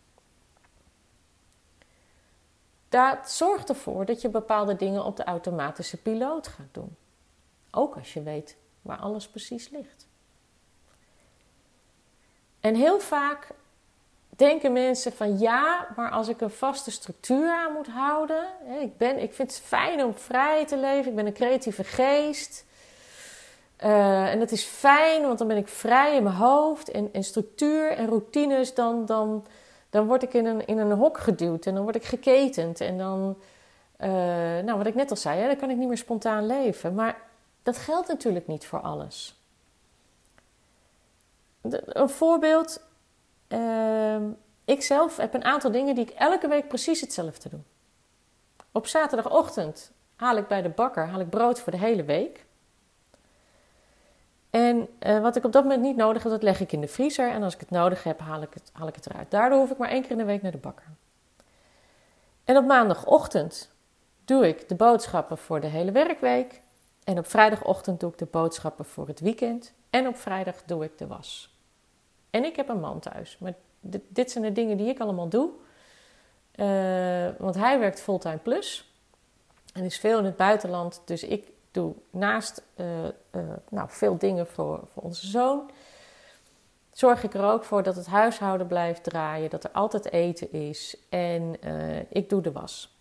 Dat 2.89 3.31
zorgt 3.31 3.69
ervoor 3.69 4.05
dat 4.05 4.21
je 4.21 4.29
bepaalde 4.29 4.75
dingen 4.75 5.05
op 5.05 5.17
de 5.17 5.23
automatische 5.23 5.97
piloot 5.97 6.47
gaat 6.47 6.69
doen. 6.71 6.95
Ook 7.75 7.95
als 7.95 8.13
je 8.13 8.23
weet 8.23 8.57
waar 8.81 8.97
alles 8.97 9.27
precies 9.27 9.69
ligt. 9.69 10.07
En 12.59 12.75
heel 12.75 12.99
vaak 12.99 13.47
denken 14.29 14.73
mensen 14.73 15.11
van 15.13 15.39
ja, 15.39 15.87
maar 15.95 16.11
als 16.11 16.27
ik 16.27 16.41
een 16.41 16.49
vaste 16.49 16.91
structuur 16.91 17.49
aan 17.49 17.73
moet 17.73 17.87
houden. 17.87 18.45
Ik, 18.81 18.97
ben, 18.97 19.21
ik 19.21 19.33
vind 19.33 19.51
het 19.51 19.61
fijn 19.61 20.03
om 20.03 20.13
vrij 20.13 20.65
te 20.65 20.77
leven. 20.77 21.09
Ik 21.09 21.15
ben 21.15 21.25
een 21.25 21.33
creatieve 21.33 21.83
geest. 21.83 22.65
Uh, 23.83 24.31
en 24.31 24.39
dat 24.39 24.51
is 24.51 24.63
fijn, 24.63 25.21
want 25.21 25.37
dan 25.37 25.47
ben 25.47 25.57
ik 25.57 25.67
vrij 25.67 26.15
in 26.15 26.23
mijn 26.23 26.35
hoofd. 26.35 26.91
En, 26.91 27.09
en 27.11 27.23
structuur 27.23 27.91
en 27.91 28.07
routines, 28.07 28.73
dan, 28.73 29.05
dan, 29.05 29.45
dan 29.89 30.07
word 30.07 30.23
ik 30.23 30.33
in 30.33 30.45
een, 30.45 30.65
in 30.65 30.77
een 30.77 30.91
hok 30.91 31.17
geduwd. 31.17 31.65
En 31.65 31.73
dan 31.73 31.83
word 31.83 31.95
ik 31.95 32.05
geketend. 32.05 32.81
En 32.81 32.97
dan, 32.97 33.37
uh, 33.99 34.09
nou 34.63 34.77
wat 34.77 34.87
ik 34.87 34.95
net 34.95 35.09
al 35.09 35.17
zei, 35.17 35.39
hè, 35.39 35.47
dan 35.47 35.57
kan 35.57 35.69
ik 35.69 35.77
niet 35.77 35.87
meer 35.87 35.97
spontaan 35.97 36.45
leven. 36.45 36.93
Maar 36.93 37.17
dat 37.63 37.77
geldt 37.77 38.07
natuurlijk 38.07 38.47
niet 38.47 38.65
voor 38.65 38.81
alles. 38.81 39.41
een 41.61 42.09
voorbeeld. 42.09 42.81
Uh, 43.47 44.15
ik 44.65 44.81
zelf 44.81 45.17
heb 45.17 45.33
een 45.33 45.43
aantal 45.43 45.71
dingen 45.71 45.95
die 45.95 46.05
ik 46.05 46.09
elke 46.09 46.47
week 46.47 46.67
precies 46.67 47.01
hetzelfde 47.01 47.49
doe. 47.49 47.59
Op 48.71 48.87
zaterdagochtend 48.87 49.91
haal 50.15 50.37
ik 50.37 50.47
bij 50.47 50.61
de 50.61 50.69
bakker 50.69 51.07
haal 51.07 51.19
ik 51.19 51.29
brood 51.29 51.59
voor 51.59 51.71
de 51.71 51.77
hele 51.77 52.03
week. 52.03 52.45
En 54.49 54.87
uh, 54.99 55.19
wat 55.19 55.35
ik 55.35 55.43
op 55.43 55.51
dat 55.51 55.63
moment 55.63 55.81
niet 55.81 55.95
nodig 55.95 56.23
heb, 56.23 56.31
dat 56.31 56.43
leg 56.43 56.59
ik 56.59 56.71
in 56.71 56.81
de 56.81 56.87
vriezer. 56.87 57.29
En 57.29 57.43
als 57.43 57.53
ik 57.53 57.59
het 57.59 57.69
nodig 57.69 58.03
heb, 58.03 58.19
haal 58.19 58.41
ik 58.41 58.53
het, 58.53 58.69
haal 58.73 58.87
ik 58.87 58.95
het 58.95 59.09
eruit. 59.09 59.31
Daardoor 59.31 59.59
hoef 59.59 59.71
ik 59.71 59.77
maar 59.77 59.89
één 59.89 60.01
keer 60.01 60.11
in 60.11 60.17
de 60.17 60.23
week 60.23 60.41
naar 60.41 60.51
de 60.51 60.57
bakker. 60.57 60.87
En 62.43 62.57
op 62.57 62.65
maandagochtend 62.65 63.69
doe 64.25 64.47
ik 64.47 64.69
de 64.69 64.75
boodschappen 64.75 65.37
voor 65.37 65.59
de 65.59 65.67
hele 65.67 65.91
werkweek. 65.91 66.61
En 67.03 67.17
op 67.17 67.27
vrijdagochtend 67.27 67.99
doe 67.99 68.11
ik 68.11 68.17
de 68.17 68.25
boodschappen 68.25 68.85
voor 68.85 69.07
het 69.07 69.19
weekend. 69.19 69.73
En 69.89 70.07
op 70.07 70.17
vrijdag 70.17 70.63
doe 70.65 70.83
ik 70.83 70.97
de 70.97 71.07
was. 71.07 71.57
En 72.29 72.43
ik 72.43 72.55
heb 72.55 72.69
een 72.69 72.79
man 72.79 72.99
thuis. 72.99 73.37
Maar 73.37 73.53
dit, 74.07 74.31
zijn 74.31 74.43
de 74.43 74.51
dingen 74.51 74.77
die 74.77 74.87
ik 74.87 74.99
allemaal 74.99 75.29
doe. 75.29 75.49
Uh, 76.55 77.29
want 77.37 77.55
hij 77.55 77.79
werkt 77.79 78.01
fulltime 78.01 78.37
plus. 78.37 78.93
En 79.73 79.83
is 79.83 79.99
veel 79.99 80.17
in 80.17 80.25
het 80.25 80.35
buitenland. 80.35 81.01
Dus 81.05 81.23
ik 81.23 81.47
doe 81.71 81.93
naast 82.09 82.63
uh, 82.75 83.03
uh, 83.03 83.09
nou, 83.69 83.87
veel 83.89 84.17
dingen 84.17 84.47
voor, 84.47 84.79
voor 84.93 85.03
onze 85.03 85.27
zoon. 85.27 85.71
Zorg 86.91 87.23
ik 87.23 87.33
er 87.33 87.43
ook 87.43 87.63
voor 87.63 87.83
dat 87.83 87.95
het 87.95 88.07
huishouden 88.07 88.67
blijft 88.67 89.03
draaien. 89.03 89.49
Dat 89.49 89.63
er 89.63 89.71
altijd 89.71 90.11
eten 90.11 90.51
is. 90.51 90.97
En 91.09 91.55
ik 92.09 92.29
doe 92.29 92.41
de 92.41 92.51
was. 92.51 92.92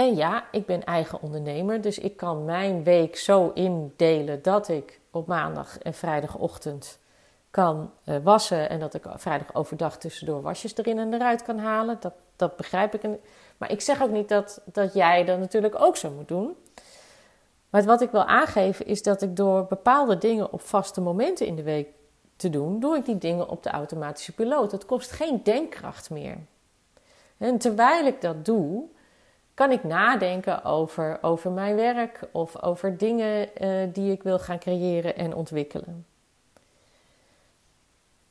En 0.00 0.16
ja, 0.16 0.44
ik 0.50 0.66
ben 0.66 0.84
eigen 0.84 1.22
ondernemer, 1.22 1.80
dus 1.80 1.98
ik 1.98 2.16
kan 2.16 2.44
mijn 2.44 2.82
week 2.82 3.16
zo 3.16 3.50
indelen 3.54 4.42
dat 4.42 4.68
ik 4.68 5.00
op 5.10 5.26
maandag 5.26 5.78
en 5.78 5.94
vrijdagochtend 5.94 6.98
kan 7.50 7.90
uh, 8.04 8.16
wassen 8.22 8.68
en 8.68 8.80
dat 8.80 8.94
ik 8.94 9.04
vrijdag 9.14 9.54
overdag 9.54 9.98
tussendoor 9.98 10.42
wasjes 10.42 10.76
erin 10.76 10.98
en 10.98 11.14
eruit 11.14 11.42
kan 11.42 11.58
halen. 11.58 11.96
Dat, 12.00 12.12
dat 12.36 12.56
begrijp 12.56 12.94
ik. 12.94 13.18
Maar 13.56 13.70
ik 13.70 13.80
zeg 13.80 14.02
ook 14.02 14.10
niet 14.10 14.28
dat, 14.28 14.60
dat 14.72 14.94
jij 14.94 15.24
dat 15.24 15.38
natuurlijk 15.38 15.80
ook 15.80 15.96
zo 15.96 16.10
moet 16.10 16.28
doen. 16.28 16.56
Maar 17.70 17.84
wat 17.84 18.00
ik 18.00 18.10
wil 18.10 18.24
aangeven 18.24 18.86
is 18.86 19.02
dat 19.02 19.22
ik 19.22 19.36
door 19.36 19.66
bepaalde 19.66 20.18
dingen 20.18 20.52
op 20.52 20.60
vaste 20.60 21.00
momenten 21.00 21.46
in 21.46 21.56
de 21.56 21.62
week 21.62 21.88
te 22.36 22.50
doen, 22.50 22.80
doe 22.80 22.96
ik 22.96 23.04
die 23.04 23.18
dingen 23.18 23.48
op 23.48 23.62
de 23.62 23.70
automatische 23.70 24.32
piloot. 24.32 24.72
Het 24.72 24.86
kost 24.86 25.10
geen 25.10 25.42
denkkracht 25.42 26.10
meer. 26.10 26.38
En 27.38 27.58
terwijl 27.58 28.06
ik 28.06 28.20
dat 28.20 28.44
doe, 28.44 28.88
kan 29.60 29.70
ik 29.70 29.84
nadenken 29.84 30.64
over, 30.64 31.18
over 31.20 31.50
mijn 31.50 31.76
werk 31.76 32.20
of 32.32 32.62
over 32.62 32.96
dingen 32.96 33.48
uh, 33.62 33.88
die 33.92 34.12
ik 34.12 34.22
wil 34.22 34.38
gaan 34.38 34.58
creëren 34.58 35.16
en 35.16 35.34
ontwikkelen. 35.34 36.06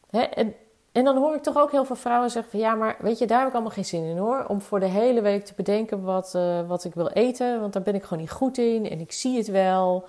Hè? 0.10 0.22
En, 0.22 0.56
en, 0.92 1.04
dan 1.04 1.18
hoor 1.18 1.36
ik 1.36 1.44
toch 1.44 1.58
ook 1.58 1.72
heel 1.72 1.86
veel 1.86 1.96
vrouwen 1.96 2.30
zeggen 2.30 2.52
van 2.52 2.60
ja, 2.60 2.76
maar 2.76 2.98
weet 3.00 3.18
je, 3.18 3.28
daar 3.28 3.40
heb 3.40 3.48
ik 3.48 3.54
allemaal 3.54 3.72
geen 3.72 3.86
zin 3.86 4.04
in 4.04 4.18
hoor. 4.18 4.46
Om 4.48 4.62
voor 4.62 4.80
de 4.80 4.86
hele 4.86 5.22
week 5.22 5.46
te 5.46 5.54
bedenken 5.56 6.04
wat, 6.04 6.34
uh, 6.36 6.68
wat 6.68 6.84
ik 6.84 6.94
wil 6.94 7.08
eten, 7.08 7.60
want 7.60 7.74
daar 7.74 7.82
ben 7.82 7.96
ik 7.96 8.04
gewoon 8.04 8.20
niet 8.20 8.32
goed 8.32 8.58
in 8.58 8.90
en 8.90 9.00
ik 9.00 9.12
zie 9.12 9.38
het 9.38 9.48
wel. 9.48 10.08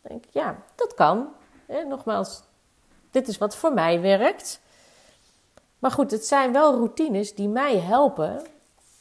Denk 0.00 0.24
ja, 0.30 0.56
dat 0.74 0.94
kan. 0.94 1.28
Hè? 1.66 1.84
Nogmaals, 1.84 2.42
dit 3.10 3.28
is 3.28 3.38
wat 3.38 3.56
voor 3.56 3.72
mij 3.72 4.00
werkt. 4.00 4.60
Maar 5.78 5.90
goed, 5.90 6.10
het 6.10 6.26
zijn 6.26 6.52
wel 6.52 6.74
routines 6.74 7.34
die 7.34 7.48
mij 7.48 7.78
helpen. 7.78 8.46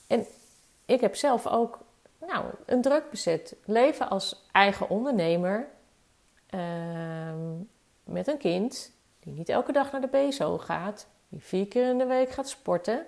En 0.07 0.25
ik 0.87 1.01
heb 1.01 1.15
zelf 1.15 1.47
ook 1.47 1.79
nou, 2.19 2.45
een 2.65 2.81
druk 2.81 3.09
bezet 3.09 3.55
leven 3.65 4.09
als 4.09 4.45
eigen 4.51 4.89
ondernemer. 4.89 5.67
Ehm, 6.49 7.55
met 8.03 8.27
een 8.27 8.37
kind 8.37 8.91
die 9.19 9.33
niet 9.33 9.49
elke 9.49 9.71
dag 9.71 9.91
naar 9.91 10.01
de 10.01 10.07
BSO 10.07 10.57
gaat, 10.57 11.07
die 11.29 11.43
vier 11.43 11.67
keer 11.67 11.89
in 11.89 11.97
de 11.97 12.05
week 12.05 12.29
gaat 12.29 12.49
sporten. 12.49 13.05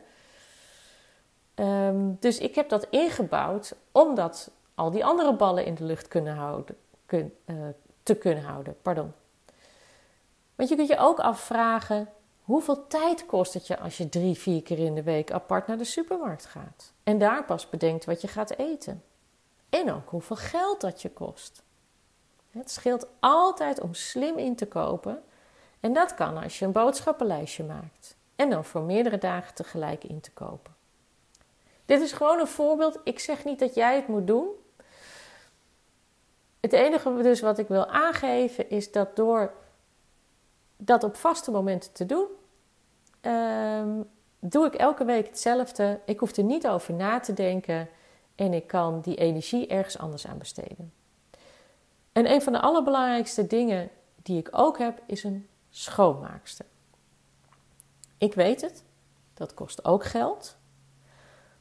Ehm, 1.55 2.11
dus 2.19 2.37
ik 2.37 2.55
heb 2.55 2.69
dat 2.69 2.87
ingebouwd 2.89 3.75
omdat 3.91 4.51
al 4.75 4.91
die 4.91 5.05
andere 5.05 5.33
ballen 5.33 5.65
in 5.65 5.75
de 5.75 5.83
lucht 5.83 6.07
kunnen 6.07 6.35
houden, 6.35 6.77
uh, 7.07 7.23
te 8.03 8.15
kunnen 8.15 8.43
houden. 8.43 8.77
Pardon. 8.81 9.13
Want 10.55 10.69
je 10.69 10.75
kunt 10.75 10.87
je 10.87 10.97
ook 10.97 11.19
afvragen: 11.19 12.09
Hoeveel 12.49 12.87
tijd 12.87 13.25
kost 13.25 13.53
het 13.53 13.67
je 13.67 13.79
als 13.79 13.97
je 13.97 14.09
drie, 14.09 14.35
vier 14.35 14.61
keer 14.61 14.79
in 14.79 14.95
de 14.95 15.03
week 15.03 15.31
apart 15.31 15.67
naar 15.67 15.77
de 15.77 15.83
supermarkt 15.83 16.45
gaat? 16.45 16.91
En 17.03 17.17
daar 17.17 17.45
pas 17.45 17.69
bedenkt 17.69 18.05
wat 18.05 18.21
je 18.21 18.27
gaat 18.27 18.57
eten. 18.57 19.03
En 19.69 19.91
ook 19.91 20.09
hoeveel 20.09 20.35
geld 20.35 20.81
dat 20.81 21.01
je 21.01 21.09
kost. 21.09 21.63
Het 22.51 22.71
scheelt 22.71 23.07
altijd 23.19 23.79
om 23.79 23.93
slim 23.93 24.37
in 24.37 24.55
te 24.55 24.67
kopen. 24.67 25.23
En 25.79 25.93
dat 25.93 26.13
kan 26.13 26.43
als 26.43 26.59
je 26.59 26.65
een 26.65 26.71
boodschappenlijstje 26.71 27.63
maakt. 27.63 28.15
En 28.35 28.49
dan 28.49 28.65
voor 28.65 28.81
meerdere 28.81 29.17
dagen 29.17 29.53
tegelijk 29.53 30.03
in 30.03 30.21
te 30.21 30.31
kopen. 30.31 30.75
Dit 31.85 32.01
is 32.01 32.11
gewoon 32.11 32.39
een 32.39 32.47
voorbeeld. 32.47 32.99
Ik 33.03 33.19
zeg 33.19 33.45
niet 33.45 33.59
dat 33.59 33.75
jij 33.75 33.95
het 33.95 34.07
moet 34.07 34.27
doen. 34.27 34.47
Het 36.59 36.73
enige 36.73 37.21
dus 37.21 37.41
wat 37.41 37.57
ik 37.57 37.67
wil 37.67 37.87
aangeven 37.87 38.69
is 38.69 38.91
dat 38.91 39.15
door 39.15 39.53
dat 40.77 41.03
op 41.03 41.15
vaste 41.15 41.51
momenten 41.51 41.91
te 41.91 42.05
doen, 42.05 42.27
um, 43.21 44.09
doe 44.39 44.65
ik 44.65 44.73
elke 44.73 45.05
week 45.05 45.27
hetzelfde. 45.27 45.99
Ik 46.05 46.19
hoef 46.19 46.35
er 46.35 46.43
niet 46.43 46.67
over 46.67 46.93
na 46.93 47.19
te 47.19 47.33
denken 47.33 47.89
en 48.35 48.53
ik 48.53 48.67
kan 48.67 49.01
die 49.01 49.15
energie 49.15 49.67
ergens 49.67 49.97
anders 49.97 50.27
aan 50.27 50.37
besteden. 50.37 50.93
En 52.11 52.31
een 52.31 52.41
van 52.41 52.53
de 52.53 52.59
allerbelangrijkste 52.59 53.47
dingen 53.47 53.89
die 54.15 54.37
ik 54.37 54.49
ook 54.51 54.77
heb, 54.77 55.01
is 55.05 55.23
een 55.23 55.47
schoonmaakster. 55.69 56.65
Ik 58.17 58.33
weet 58.33 58.61
het, 58.61 58.83
dat 59.33 59.53
kost 59.53 59.85
ook 59.85 60.03
geld. 60.03 60.57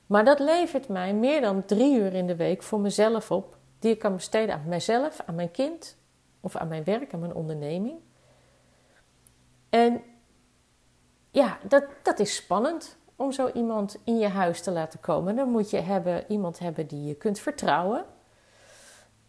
Maar 0.06 0.24
dat 0.24 0.38
levert 0.38 0.88
mij 0.88 1.14
meer 1.14 1.40
dan 1.40 1.64
drie 1.64 1.98
uur 1.98 2.14
in 2.14 2.26
de 2.26 2.36
week 2.36 2.62
voor 2.62 2.80
mezelf 2.80 3.30
op, 3.30 3.56
die 3.78 3.92
ik 3.92 3.98
kan 3.98 4.14
besteden 4.14 4.54
aan 4.54 4.68
mezelf, 4.68 5.20
aan 5.26 5.34
mijn 5.34 5.50
kind 5.50 5.96
of 6.40 6.56
aan 6.56 6.68
mijn 6.68 6.84
werk, 6.84 7.14
aan 7.14 7.20
mijn 7.20 7.34
onderneming. 7.34 7.98
En 9.68 10.02
ja, 11.38 11.58
dat, 11.68 11.84
dat 12.02 12.18
is 12.18 12.34
spannend 12.34 12.96
om 13.16 13.32
zo 13.32 13.50
iemand 13.54 13.98
in 14.04 14.18
je 14.18 14.28
huis 14.28 14.60
te 14.60 14.70
laten 14.70 15.00
komen. 15.00 15.36
Dan 15.36 15.48
moet 15.48 15.70
je 15.70 15.80
hebben, 15.80 16.24
iemand 16.28 16.58
hebben 16.58 16.86
die 16.86 17.04
je 17.04 17.14
kunt 17.14 17.38
vertrouwen. 17.38 17.98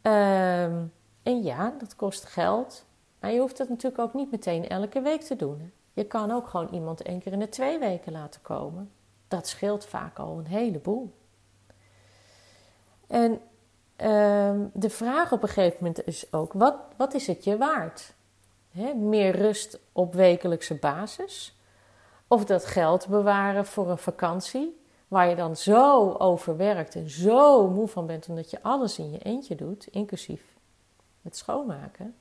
Um, 0.02 0.94
en 1.24 1.44
ja, 1.44 1.74
dat 1.78 1.96
kost 1.96 2.26
geld. 2.26 2.86
Maar 3.20 3.32
je 3.32 3.40
hoeft 3.40 3.58
het 3.58 3.70
natuurlijk 3.70 4.02
ook 4.02 4.14
niet 4.14 4.32
meteen 4.32 4.70
elke 4.70 5.02
week 5.02 5.22
te 5.22 5.36
doen. 5.36 5.72
Je 5.94 6.04
kan 6.04 6.32
ook 6.32 6.48
gewoon 6.48 6.74
iemand 6.74 7.02
één 7.02 7.20
keer 7.20 7.32
in 7.32 7.40
de 7.40 7.50
twee 7.50 7.80
weken 7.80 8.12
laten 8.12 8.42
komen. 8.42 8.92
Dat 9.28 9.48
scheelt 9.48 9.86
vaak 9.86 10.20
al 10.20 10.38
een 10.38 10.48
heleboel. 10.48 11.14
En 13.08 13.32
um, 13.32 14.72
de 14.74 14.90
vraag 14.90 15.32
op 15.32 15.44
een 15.44 15.50
gegeven 15.50 15.78
moment 15.80 16.06
is 16.06 16.34
ook: 16.34 16.54
wat, 16.54 16.76
wat 16.98 17.14
is 17.14 17.28
het 17.28 17.44
je 17.44 17.58
waard? 17.58 18.14
Meer 18.96 19.36
rust 19.36 19.80
op 19.92 20.14
wekelijkse 20.14 20.76
basis? 20.76 21.59
Of 22.32 22.46
dat 22.46 22.66
geld 22.66 23.08
bewaren 23.08 23.66
voor 23.66 23.90
een 23.90 23.98
vakantie, 23.98 24.82
waar 25.08 25.30
je 25.30 25.36
dan 25.36 25.56
zo 25.56 26.12
overwerkt 26.12 26.96
en 26.96 27.10
zo 27.10 27.70
moe 27.70 27.88
van 27.88 28.06
bent 28.06 28.30
omdat 28.30 28.50
je 28.50 28.64
alles 28.64 29.00
in 29.00 29.12
je 29.12 29.20
eentje 29.20 29.56
doet, 29.56 29.88
inclusief 29.88 30.58
het 31.22 31.38
schoonmaken. 31.38 32.16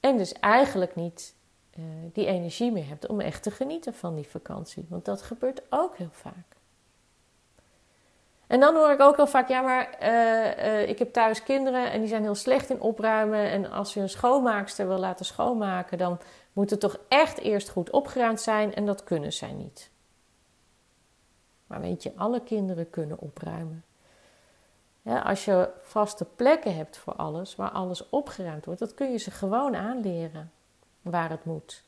En 0.00 0.16
dus 0.16 0.32
eigenlijk 0.32 0.94
niet 0.94 1.34
uh, 1.78 1.84
die 2.12 2.26
energie 2.26 2.72
meer 2.72 2.88
hebt 2.88 3.06
om 3.06 3.20
echt 3.20 3.42
te 3.42 3.50
genieten 3.50 3.94
van 3.94 4.14
die 4.14 4.28
vakantie. 4.28 4.86
Want 4.88 5.04
dat 5.04 5.22
gebeurt 5.22 5.62
ook 5.70 5.96
heel 5.96 6.12
vaak. 6.12 6.55
En 8.46 8.60
dan 8.60 8.74
hoor 8.74 8.90
ik 8.90 9.00
ook 9.00 9.16
heel 9.16 9.26
vaak, 9.26 9.48
ja, 9.48 9.60
maar 9.60 9.90
eh, 9.90 10.80
eh, 10.82 10.88
ik 10.88 10.98
heb 10.98 11.12
thuis 11.12 11.42
kinderen 11.42 11.90
en 11.90 12.00
die 12.00 12.08
zijn 12.08 12.22
heel 12.22 12.34
slecht 12.34 12.70
in 12.70 12.80
opruimen. 12.80 13.50
En 13.50 13.70
als 13.70 13.94
je 13.94 14.00
een 14.00 14.08
schoonmaakster 14.08 14.88
wil 14.88 14.98
laten 14.98 15.24
schoonmaken, 15.24 15.98
dan 15.98 16.18
moet 16.52 16.70
het 16.70 16.80
toch 16.80 16.98
echt 17.08 17.38
eerst 17.38 17.68
goed 17.68 17.90
opgeruimd 17.90 18.40
zijn 18.40 18.74
en 18.74 18.86
dat 18.86 19.04
kunnen 19.04 19.32
zij 19.32 19.52
niet. 19.52 19.90
Maar 21.66 21.80
weet 21.80 22.02
je, 22.02 22.12
alle 22.16 22.42
kinderen 22.42 22.90
kunnen 22.90 23.18
opruimen. 23.18 23.84
Ja, 25.02 25.20
als 25.20 25.44
je 25.44 25.68
vaste 25.82 26.24
plekken 26.24 26.76
hebt 26.76 26.96
voor 26.96 27.14
alles, 27.14 27.56
waar 27.56 27.70
alles 27.70 28.08
opgeruimd 28.08 28.64
wordt, 28.64 28.80
dat 28.80 28.94
kun 28.94 29.12
je 29.12 29.18
ze 29.18 29.30
gewoon 29.30 29.76
aanleren 29.76 30.52
waar 31.02 31.30
het 31.30 31.44
moet. 31.44 31.84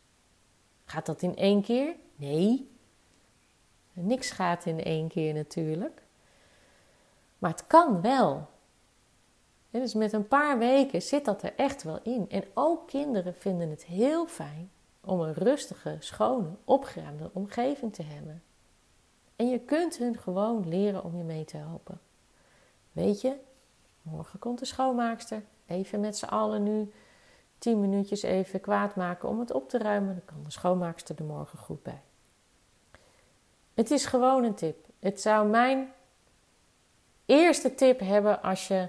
Gaat 0.84 1.06
dat 1.06 1.22
in 1.22 1.36
één 1.36 1.62
keer? 1.62 1.94
Nee. 2.16 2.70
Niks 3.92 4.30
gaat 4.30 4.64
in 4.64 4.84
één 4.84 5.08
keer 5.08 5.34
natuurlijk. 5.34 6.02
Maar 7.38 7.50
het 7.50 7.66
kan 7.66 8.00
wel. 8.00 8.48
dus 9.70 9.94
met 9.94 10.12
een 10.12 10.28
paar 10.28 10.58
weken 10.58 11.02
zit 11.02 11.24
dat 11.24 11.42
er 11.42 11.54
echt 11.56 11.82
wel 11.82 11.98
in. 12.02 12.30
En 12.30 12.44
ook 12.54 12.86
kinderen 12.86 13.34
vinden 13.34 13.70
het 13.70 13.84
heel 13.84 14.26
fijn 14.26 14.70
om 15.00 15.20
een 15.20 15.34
rustige, 15.34 15.96
schone, 15.98 16.48
opgeruimde 16.64 17.30
omgeving 17.32 17.94
te 17.94 18.02
hebben. 18.02 18.42
En 19.36 19.48
je 19.48 19.58
kunt 19.58 19.98
hun 19.98 20.18
gewoon 20.18 20.68
leren 20.68 21.04
om 21.04 21.16
je 21.16 21.24
mee 21.24 21.44
te 21.44 21.56
helpen. 21.56 22.00
Weet 22.92 23.20
je, 23.20 23.36
morgen 24.02 24.38
komt 24.38 24.58
de 24.58 24.64
schoonmaakster. 24.64 25.42
Even 25.66 26.00
met 26.00 26.16
z'n 26.16 26.24
allen 26.24 26.62
nu 26.62 26.92
tien 27.58 27.80
minuutjes 27.80 28.22
even 28.22 28.60
kwaad 28.60 28.96
maken 28.96 29.28
om 29.28 29.38
het 29.38 29.52
op 29.52 29.68
te 29.68 29.78
ruimen. 29.78 30.14
Dan 30.14 30.24
kan 30.24 30.44
de 30.44 30.50
schoonmaakster 30.50 31.16
er 31.18 31.24
morgen 31.24 31.58
goed 31.58 31.82
bij. 31.82 32.02
Het 33.74 33.90
is 33.90 34.06
gewoon 34.06 34.44
een 34.44 34.54
tip. 34.54 34.86
Het 34.98 35.20
zou 35.20 35.48
mijn 35.48 35.92
eerste 37.28 37.74
tip 37.74 38.00
hebben 38.00 38.42
als 38.42 38.68
je, 38.68 38.88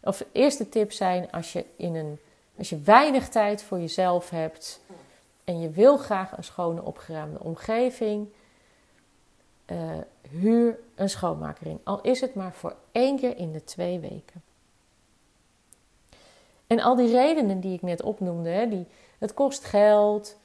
of 0.00 0.24
eerste 0.32 0.68
tip 0.68 0.92
zijn 0.92 1.30
als 1.30 1.52
je 1.52 1.64
in 1.76 1.94
een, 1.94 2.18
als 2.58 2.68
je 2.68 2.80
weinig 2.80 3.28
tijd 3.28 3.62
voor 3.62 3.78
jezelf 3.78 4.30
hebt 4.30 4.80
en 5.44 5.60
je 5.60 5.70
wil 5.70 5.96
graag 5.96 6.36
een 6.36 6.44
schone, 6.44 6.82
opgeruimde 6.82 7.40
omgeving. 7.40 8.28
Uh, 9.66 9.90
huur 10.30 10.78
een 10.94 11.08
schoonmaker 11.08 11.66
in. 11.66 11.80
Al 11.84 12.00
is 12.00 12.20
het 12.20 12.34
maar 12.34 12.52
voor 12.52 12.76
één 12.92 13.16
keer 13.16 13.36
in 13.36 13.52
de 13.52 13.64
twee 13.64 13.98
weken. 13.98 14.42
En 16.66 16.80
al 16.80 16.96
die 16.96 17.12
redenen 17.12 17.60
die 17.60 17.74
ik 17.74 17.82
net 17.82 18.02
opnoemde, 18.02 18.68
die, 18.68 18.86
het 19.18 19.34
kost 19.34 19.64
geld, 19.64 20.37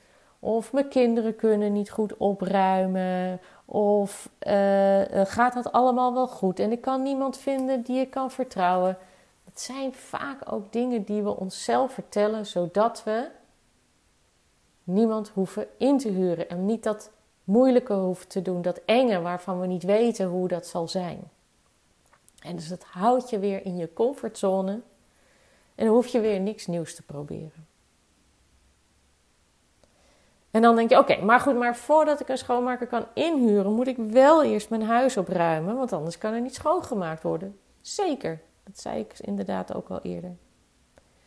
of 0.44 0.74
mijn 0.74 0.88
kinderen 0.88 1.36
kunnen 1.36 1.74
niet 1.74 1.90
goed 1.90 2.18
opruimen, 2.18 3.40
of 3.66 4.30
uh, 4.48 5.02
gaat 5.24 5.54
dat 5.54 5.72
allemaal 5.72 6.14
wel 6.14 6.28
goed 6.28 6.60
en 6.60 6.72
ik 6.72 6.82
kan 6.82 7.04
niemand 7.04 7.38
vinden 7.38 7.82
die 7.82 8.00
ik 8.00 8.10
kan 8.10 8.32
vertrouwen. 8.32 8.98
Dat 9.46 9.62
zijn 9.62 9.94
vaak 9.94 10.52
ook 10.52 10.72
dingen 10.72 11.04
die 11.04 11.22
we 11.22 11.38
onszelf 11.38 11.92
vertellen, 11.92 12.46
zodat 12.46 13.04
we 13.04 13.30
niemand 14.84 15.30
hoeven 15.30 15.68
in 15.78 15.98
te 15.98 16.10
huren 16.10 16.50
en 16.50 16.66
niet 16.66 16.84
dat 16.84 17.12
moeilijke 17.44 17.94
hoeven 17.94 18.28
te 18.28 18.42
doen, 18.42 18.62
dat 18.62 18.82
enge 18.86 19.22
waarvan 19.22 19.60
we 19.60 19.68
niet 19.68 19.84
weten 19.84 20.28
hoe 20.28 20.48
dat 20.48 20.68
zal 20.68 20.88
zijn. 20.88 21.30
En 22.40 22.56
dus 22.56 22.68
dat 22.68 22.84
houdt 22.84 23.30
je 23.30 23.40
weer 23.40 23.66
in 23.66 23.78
je 23.78 23.94
comfortzone 23.94 24.72
en 25.76 25.86
dan 25.86 25.94
hoef 25.94 26.08
je 26.08 26.20
weer 26.20 26.40
niks 26.40 26.68
nieuws 26.68 26.96
te 26.96 27.04
proberen. 27.04 27.72
En 30.54 30.62
dan 30.62 30.76
denk 30.76 30.90
je, 30.90 30.98
oké, 30.98 31.22
maar 31.22 31.40
goed, 31.40 31.56
maar 31.56 31.76
voordat 31.76 32.20
ik 32.20 32.30
een 32.30 32.38
schoonmaker 32.38 32.88
kan 32.88 33.06
inhuren, 33.14 33.74
moet 33.74 33.88
ik 33.88 33.98
wel 33.98 34.44
eerst 34.44 34.70
mijn 34.70 34.84
huis 34.84 35.18
opruimen, 35.18 35.76
want 35.76 35.94
anders 35.94 36.18
kan 36.18 36.34
er 36.34 36.42
niet 36.42 36.56
schoongemaakt 36.56 37.24
worden. 37.24 37.60
Zeker, 37.82 38.42
dat 38.64 38.80
zei 38.80 39.00
ik 39.00 39.14
inderdaad 39.20 39.74
ook 39.74 39.90
al 39.90 40.02
eerder. 40.02 40.36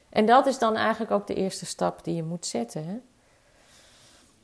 En 0.09 0.27
dat 0.27 0.47
is 0.47 0.59
dan 0.59 0.77
eigenlijk 0.77 1.11
ook 1.11 1.27
de 1.27 1.35
eerste 1.35 1.67
stap 1.67 2.05
die 2.05 2.15
je 2.15 2.23
moet 2.23 2.47
zetten. 2.47 2.85
Hè? 2.87 2.97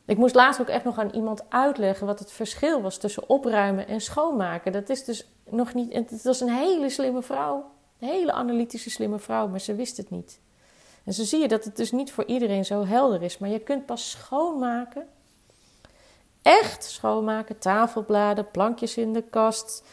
Ik 0.06 0.16
moest 0.16 0.34
laatst 0.34 0.60
ook 0.60 0.68
echt 0.68 0.84
nog 0.84 0.98
aan 0.98 1.10
iemand 1.10 1.50
uitleggen 1.50 2.06
wat 2.06 2.18
het 2.18 2.32
verschil 2.32 2.82
was 2.82 2.98
tussen 2.98 3.28
opruimen 3.28 3.88
en 3.88 4.00
schoonmaken. 4.00 4.72
Dat 4.72 4.88
is 4.88 5.04
dus 5.04 5.28
nog 5.50 5.74
niet. 5.74 5.92
Het 5.92 6.22
was 6.22 6.40
een 6.40 6.50
hele 6.50 6.88
slimme 6.88 7.22
vrouw. 7.22 7.70
Een 7.98 8.08
hele 8.08 8.32
analytische 8.32 8.90
slimme 8.90 9.18
vrouw, 9.18 9.48
maar 9.48 9.60
ze 9.60 9.74
wist 9.74 9.96
het 9.96 10.10
niet. 10.10 10.40
En 11.04 11.12
zo 11.12 11.24
zie 11.24 11.40
je 11.40 11.48
dat 11.48 11.64
het 11.64 11.76
dus 11.76 11.92
niet 11.92 12.12
voor 12.12 12.24
iedereen 12.24 12.64
zo 12.64 12.86
helder 12.86 13.22
is. 13.22 13.38
Maar 13.38 13.48
je 13.48 13.58
kunt 13.58 13.86
pas 13.86 14.10
schoonmaken. 14.10 15.08
Echt 16.42 16.84
schoonmaken, 16.84 17.58
tafelbladen, 17.58 18.50
plankjes 18.50 18.96
in 18.96 19.12
de 19.12 19.22
kast. 19.22 19.84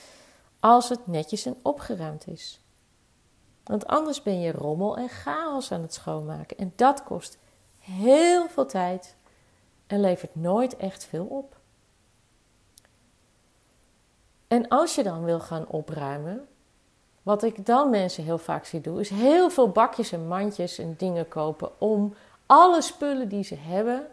Als 0.59 0.89
het 0.89 1.07
netjes 1.07 1.45
en 1.45 1.57
opgeruimd 1.61 2.27
is. 2.27 2.59
Want 3.63 3.87
anders 3.87 4.23
ben 4.23 4.39
je 4.39 4.51
rommel 4.51 4.97
en 4.97 5.09
chaos 5.09 5.71
aan 5.71 5.81
het 5.81 5.93
schoonmaken. 5.93 6.57
En 6.57 6.73
dat 6.75 7.03
kost 7.03 7.37
heel 7.79 8.49
veel 8.49 8.65
tijd 8.65 9.15
en 9.87 9.99
levert 9.99 10.35
nooit 10.35 10.77
echt 10.77 11.05
veel 11.05 11.25
op. 11.25 11.57
En 14.47 14.67
als 14.67 14.95
je 14.95 15.03
dan 15.03 15.23
wil 15.23 15.39
gaan 15.39 15.67
opruimen, 15.67 16.47
wat 17.29 17.43
ik 17.43 17.65
dan 17.65 17.89
mensen 17.89 18.23
heel 18.23 18.37
vaak 18.37 18.65
zie 18.65 18.81
doen, 18.81 18.99
is 18.99 19.09
heel 19.09 19.49
veel 19.49 19.69
bakjes 19.69 20.11
en 20.11 20.27
mandjes 20.27 20.77
en 20.77 20.95
dingen 20.97 21.27
kopen 21.27 21.81
om 21.81 22.13
alle 22.45 22.81
spullen 22.81 23.29
die 23.29 23.43
ze 23.43 23.55
hebben 23.55 24.07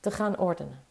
te 0.00 0.10
gaan 0.10 0.38
ordenen. 0.38 0.84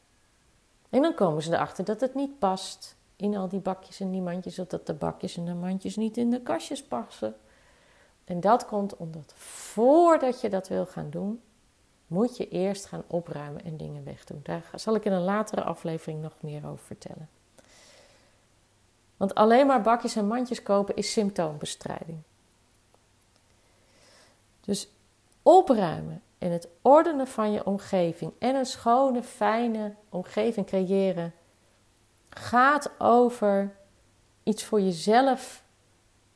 En 0.89 1.01
dan 1.01 1.13
komen 1.13 1.43
ze 1.43 1.53
erachter 1.53 1.85
dat 1.85 2.01
het 2.01 2.15
niet 2.15 2.39
past 2.39 2.95
in 3.15 3.35
al 3.35 3.47
die 3.47 3.59
bakjes 3.59 3.99
en 3.99 4.11
die 4.11 4.21
mandjes, 4.21 4.59
of 4.59 4.67
dat 4.67 4.85
de 4.85 4.93
bakjes 4.93 5.37
en 5.37 5.45
de 5.45 5.53
mandjes 5.53 5.95
niet 5.95 6.17
in 6.17 6.29
de 6.29 6.41
kastjes 6.41 6.83
passen. 6.83 7.35
En 8.23 8.39
dat 8.39 8.65
komt 8.65 8.97
omdat 8.97 9.33
voordat 9.35 10.41
je 10.41 10.49
dat 10.49 10.67
wil 10.67 10.85
gaan 10.85 11.09
doen, 11.09 11.41
moet 12.07 12.37
je 12.37 12.49
eerst 12.49 12.85
gaan 12.85 13.03
opruimen 13.07 13.63
en 13.63 13.77
dingen 13.77 14.03
wegdoen. 14.03 14.39
Daar 14.43 14.69
zal 14.75 14.95
ik 14.95 15.05
in 15.05 15.11
een 15.11 15.23
latere 15.23 15.63
aflevering 15.63 16.21
nog 16.21 16.33
meer 16.39 16.67
over 16.67 16.85
vertellen. 16.85 17.29
Want 19.21 19.35
alleen 19.35 19.67
maar 19.67 19.81
bakjes 19.81 20.15
en 20.15 20.27
mandjes 20.27 20.63
kopen 20.63 20.95
is 20.95 21.11
symptoombestrijding. 21.11 22.17
Dus 24.61 24.89
opruimen 25.41 26.21
en 26.37 26.51
het 26.51 26.67
ordenen 26.81 27.27
van 27.27 27.51
je 27.51 27.65
omgeving 27.65 28.31
en 28.39 28.55
een 28.55 28.65
schone, 28.65 29.23
fijne 29.23 29.95
omgeving 30.09 30.65
creëren 30.65 31.33
gaat 32.29 32.91
over 32.97 33.75
iets 34.43 34.63
voor 34.63 34.81
jezelf 34.81 35.63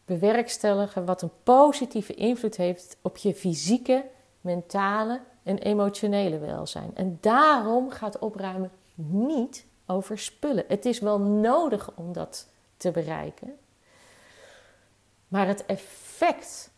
bewerkstelligen 0.06 1.06
wat 1.06 1.21
een 1.21 1.34
positieve 1.43 2.13
invloed 2.13 2.56
heeft 2.56 2.98
op 3.02 3.17
je 3.17 3.34
fysieke, 3.34 4.06
mentale 4.41 5.21
en 5.43 5.58
emotionele 5.58 6.39
welzijn. 6.39 6.91
En 6.95 7.17
daarom 7.21 7.89
gaat 7.89 8.19
opruimen 8.19 8.71
niet 8.95 9.65
over 9.86 10.19
spullen. 10.19 10.65
Het 10.67 10.86
is 10.86 11.00
wel 11.00 11.19
nodig 11.19 11.91
om 11.95 12.13
dat 12.13 12.54
te 12.78 12.92
bereiken. 12.92 13.58
Maar 15.28 15.48
het 15.48 15.66
effect 15.66 16.72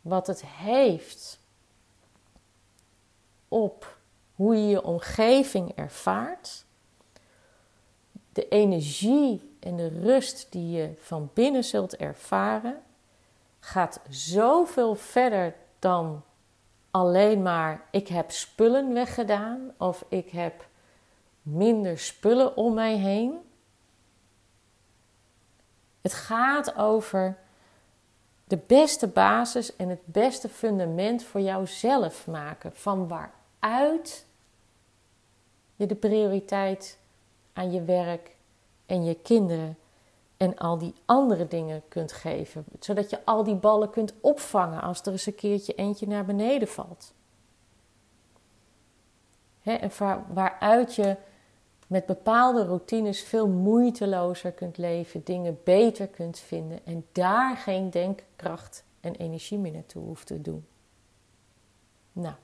wat 0.00 0.26
het 0.26 0.46
heeft 0.46 1.38
op 3.48 3.98
hoe 4.34 4.56
je 4.56 4.66
je 4.66 4.82
omgeving 4.82 5.72
ervaart, 5.74 6.64
de 8.32 8.48
energie 8.48 9.56
en 9.60 9.76
de 9.76 9.88
rust 9.88 10.52
die 10.52 10.70
je 10.70 10.92
van 10.98 11.30
binnen 11.34 11.64
zult 11.64 11.96
ervaren, 11.96 12.82
gaat 13.60 14.00
zoveel 14.08 14.94
verder 14.94 15.54
dan 15.78 16.22
alleen 16.90 17.42
maar 17.42 17.88
ik 17.90 18.08
heb 18.08 18.30
spullen 18.30 18.92
weggedaan 18.92 19.74
of 19.78 20.04
ik 20.08 20.30
heb 20.30 20.66
minder 21.42 21.98
spullen 21.98 22.56
om 22.56 22.74
mij 22.74 22.96
heen. 22.96 23.38
Het 26.04 26.14
gaat 26.14 26.76
over 26.76 27.36
de 28.44 28.58
beste 28.66 29.06
basis 29.06 29.76
en 29.76 29.88
het 29.88 30.00
beste 30.04 30.48
fundament 30.48 31.22
voor 31.22 31.40
jouzelf 31.40 32.26
maken. 32.26 32.72
Van 32.74 33.08
waaruit 33.08 34.26
je 35.76 35.86
de 35.86 35.94
prioriteit 35.94 36.98
aan 37.52 37.72
je 37.72 37.82
werk 37.82 38.36
en 38.86 39.04
je 39.04 39.14
kinderen 39.14 39.78
en 40.36 40.56
al 40.56 40.78
die 40.78 40.94
andere 41.04 41.48
dingen 41.48 41.82
kunt 41.88 42.12
geven. 42.12 42.64
Zodat 42.80 43.10
je 43.10 43.24
al 43.24 43.44
die 43.44 43.54
ballen 43.54 43.90
kunt 43.90 44.14
opvangen 44.20 44.82
als 44.82 45.00
er 45.00 45.12
eens 45.12 45.26
een 45.26 45.34
keertje 45.34 45.74
eentje 45.74 46.06
naar 46.06 46.24
beneden 46.24 46.68
valt. 46.68 47.12
en 49.62 49.90
waaruit 50.34 50.94
je 50.94 51.16
met 51.86 52.06
bepaalde 52.06 52.64
routines 52.64 53.22
veel 53.22 53.48
moeitelozer 53.48 54.52
kunt 54.52 54.76
leven, 54.76 55.24
dingen 55.24 55.60
beter 55.64 56.06
kunt 56.06 56.38
vinden 56.38 56.80
en 56.84 57.06
daar 57.12 57.56
geen 57.56 57.90
denkkracht 57.90 58.84
en 59.00 59.14
energie 59.14 59.58
meer 59.58 59.72
naartoe 59.72 60.02
hoeft 60.02 60.26
te 60.26 60.40
doen. 60.40 60.66
Nou, 62.12 62.34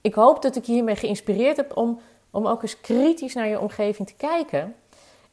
ik 0.00 0.14
hoop 0.14 0.42
dat 0.42 0.56
ik 0.56 0.64
je 0.64 0.72
hiermee 0.72 0.96
geïnspireerd 0.96 1.56
heb 1.56 1.76
om, 1.76 2.00
om 2.30 2.46
ook 2.46 2.62
eens 2.62 2.80
kritisch 2.80 3.34
naar 3.34 3.48
je 3.48 3.60
omgeving 3.60 4.08
te 4.08 4.14
kijken 4.14 4.74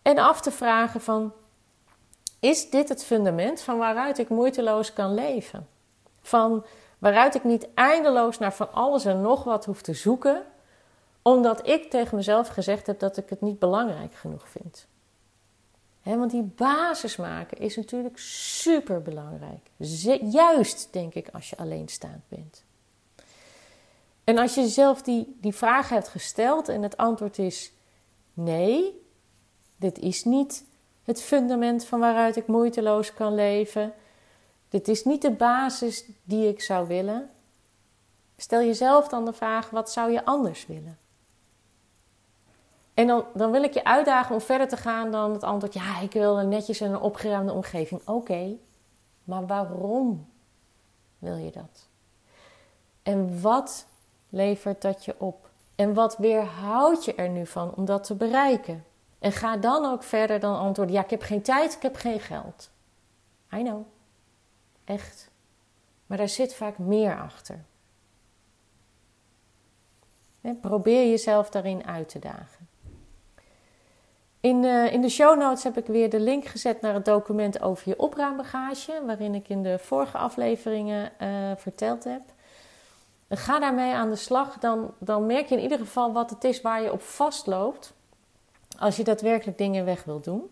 en 0.01 0.17
af 0.17 0.41
te 0.41 0.51
vragen 0.51 1.01
van 1.01 1.33
Is 2.39 2.69
dit 2.69 2.89
het 2.89 3.03
fundament 3.03 3.61
van 3.61 3.77
waaruit 3.77 4.17
ik 4.17 4.29
moeiteloos 4.29 4.93
kan 4.93 5.13
leven? 5.13 5.67
Van 6.21 6.65
waaruit 6.99 7.35
ik 7.35 7.43
niet 7.43 7.67
eindeloos 7.73 8.37
naar 8.37 8.53
van 8.53 8.73
alles 8.73 9.05
en 9.05 9.21
nog 9.21 9.43
wat 9.43 9.65
hoef 9.65 9.81
te 9.81 9.93
zoeken, 9.93 10.43
omdat 11.21 11.67
ik 11.67 11.89
tegen 11.89 12.15
mezelf 12.17 12.47
gezegd 12.47 12.87
heb 12.87 12.99
dat 12.99 13.17
ik 13.17 13.29
het 13.29 13.41
niet 13.41 13.59
belangrijk 13.59 14.13
genoeg 14.13 14.49
vind. 14.49 14.87
want 16.03 16.31
die 16.31 16.51
basis 16.55 17.15
maken 17.15 17.57
is 17.57 17.75
natuurlijk 17.75 18.17
super 18.17 19.01
belangrijk. 19.01 19.69
Juist, 20.31 20.87
denk 20.91 21.13
ik, 21.13 21.29
als 21.33 21.49
je 21.49 21.57
alleenstaand 21.57 22.21
bent. 22.27 22.63
En 24.23 24.37
als 24.37 24.55
je 24.55 24.61
jezelf 24.61 25.01
die, 25.01 25.37
die 25.41 25.55
vraag 25.55 25.89
hebt 25.89 26.07
gesteld 26.07 26.69
en 26.69 26.83
het 26.83 26.97
antwoord 26.97 27.37
is 27.37 27.71
nee, 28.33 29.01
dit 29.75 29.99
is 29.99 30.23
niet 30.23 30.65
het 31.03 31.21
fundament 31.21 31.85
van 31.85 31.99
waaruit 31.99 32.35
ik 32.35 32.47
moeiteloos 32.47 33.13
kan 33.13 33.35
leven. 33.35 33.93
Dit 34.69 34.87
is 34.87 35.03
niet 35.03 35.21
de 35.21 35.31
basis 35.31 36.05
die 36.23 36.47
ik 36.47 36.61
zou 36.61 36.87
willen. 36.87 37.29
Stel 38.37 38.59
jezelf 38.59 39.07
dan 39.07 39.25
de 39.25 39.33
vraag: 39.33 39.69
wat 39.69 39.91
zou 39.91 40.11
je 40.11 40.25
anders 40.25 40.65
willen? 40.65 40.97
En 43.01 43.07
dan, 43.07 43.25
dan 43.33 43.51
wil 43.51 43.63
ik 43.63 43.73
je 43.73 43.83
uitdagen 43.83 44.35
om 44.35 44.41
verder 44.41 44.67
te 44.67 44.77
gaan 44.77 45.11
dan 45.11 45.31
het 45.31 45.43
antwoord: 45.43 45.73
ja, 45.73 45.99
ik 45.99 46.11
wil 46.11 46.39
een 46.39 46.49
netjes 46.49 46.81
en 46.81 46.91
een 46.91 46.99
opgeruimde 46.99 47.53
omgeving. 47.53 48.01
Oké, 48.05 48.55
maar 49.23 49.45
waarom 49.47 50.29
wil 51.17 51.35
je 51.35 51.51
dat? 51.51 51.87
En 53.03 53.41
wat 53.41 53.87
levert 54.29 54.81
dat 54.81 55.05
je 55.05 55.15
op? 55.17 55.49
En 55.75 55.93
wat 55.93 56.17
weerhoudt 56.17 57.05
je 57.05 57.15
er 57.15 57.29
nu 57.29 57.45
van 57.45 57.73
om 57.75 57.85
dat 57.85 58.03
te 58.03 58.15
bereiken? 58.15 58.85
En 59.19 59.31
ga 59.31 59.57
dan 59.57 59.85
ook 59.85 60.03
verder 60.03 60.39
dan 60.39 60.57
antwoorden: 60.57 60.95
ja, 60.95 61.03
ik 61.03 61.09
heb 61.09 61.21
geen 61.21 61.41
tijd, 61.41 61.73
ik 61.73 61.81
heb 61.81 61.95
geen 61.95 62.19
geld. 62.19 62.69
I 63.53 63.63
know. 63.63 63.85
Echt. 64.83 65.29
Maar 66.05 66.17
daar 66.17 66.29
zit 66.29 66.53
vaak 66.53 66.77
meer 66.77 67.19
achter. 67.19 67.65
probeer 70.61 71.09
jezelf 71.09 71.49
daarin 71.49 71.85
uit 71.85 72.09
te 72.09 72.19
dagen. 72.19 72.60
In, 74.41 74.63
uh, 74.63 74.93
in 74.93 75.01
de 75.01 75.09
show 75.09 75.39
notes 75.39 75.63
heb 75.63 75.77
ik 75.77 75.85
weer 75.85 76.09
de 76.09 76.19
link 76.19 76.45
gezet 76.45 76.81
naar 76.81 76.93
het 76.93 77.05
document 77.05 77.61
over 77.61 77.89
je 77.89 77.99
opruimbagage, 77.99 79.01
waarin 79.05 79.35
ik 79.35 79.49
in 79.49 79.63
de 79.63 79.79
vorige 79.79 80.17
afleveringen 80.17 81.11
uh, 81.21 81.27
verteld 81.55 82.03
heb. 82.03 82.21
ga 83.29 83.59
daarmee 83.59 83.93
aan 83.93 84.09
de 84.09 84.15
slag, 84.15 84.57
dan, 84.59 84.93
dan 84.99 85.25
merk 85.25 85.47
je 85.47 85.55
in 85.55 85.61
ieder 85.61 85.77
geval 85.77 86.13
wat 86.13 86.29
het 86.29 86.43
is 86.43 86.61
waar 86.61 86.81
je 86.81 86.91
op 86.91 87.01
vastloopt 87.01 87.93
als 88.79 88.95
je 88.95 89.03
daadwerkelijk 89.03 89.57
dingen 89.57 89.85
weg 89.85 90.03
wilt 90.03 90.23
doen. 90.23 90.49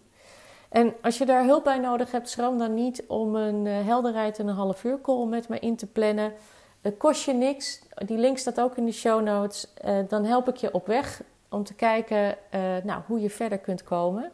En 0.69 0.93
als 1.01 1.17
je 1.17 1.25
daar 1.25 1.43
hulp 1.43 1.63
bij 1.63 1.77
nodig 1.77 2.11
hebt, 2.11 2.29
schroom 2.29 2.57
dan 2.57 2.73
niet 2.73 3.03
om 3.07 3.35
een 3.35 3.65
uh, 3.65 3.85
helderheid 3.85 4.39
en 4.39 4.47
een 4.47 4.55
half 4.55 4.83
uur 4.83 5.01
call 5.01 5.25
met 5.25 5.47
me 5.49 5.59
in 5.59 5.75
te 5.75 5.87
plannen. 5.87 6.33
Het 6.81 6.97
kost 6.97 7.25
je 7.25 7.33
niks. 7.33 7.81
Die 8.05 8.17
link 8.17 8.37
staat 8.37 8.61
ook 8.61 8.77
in 8.77 8.85
de 8.85 8.91
show 8.91 9.21
notes. 9.21 9.73
Dan 10.07 10.25
help 10.25 10.47
ik 10.47 10.55
je 10.55 10.73
op 10.73 10.87
weg 10.87 11.21
om 11.49 11.63
te 11.63 11.73
kijken 11.73 12.37
uh, 12.55 12.61
nou, 12.83 13.01
hoe 13.05 13.21
je 13.21 13.29
verder 13.29 13.57
kunt 13.57 13.83
komen. 13.83 14.31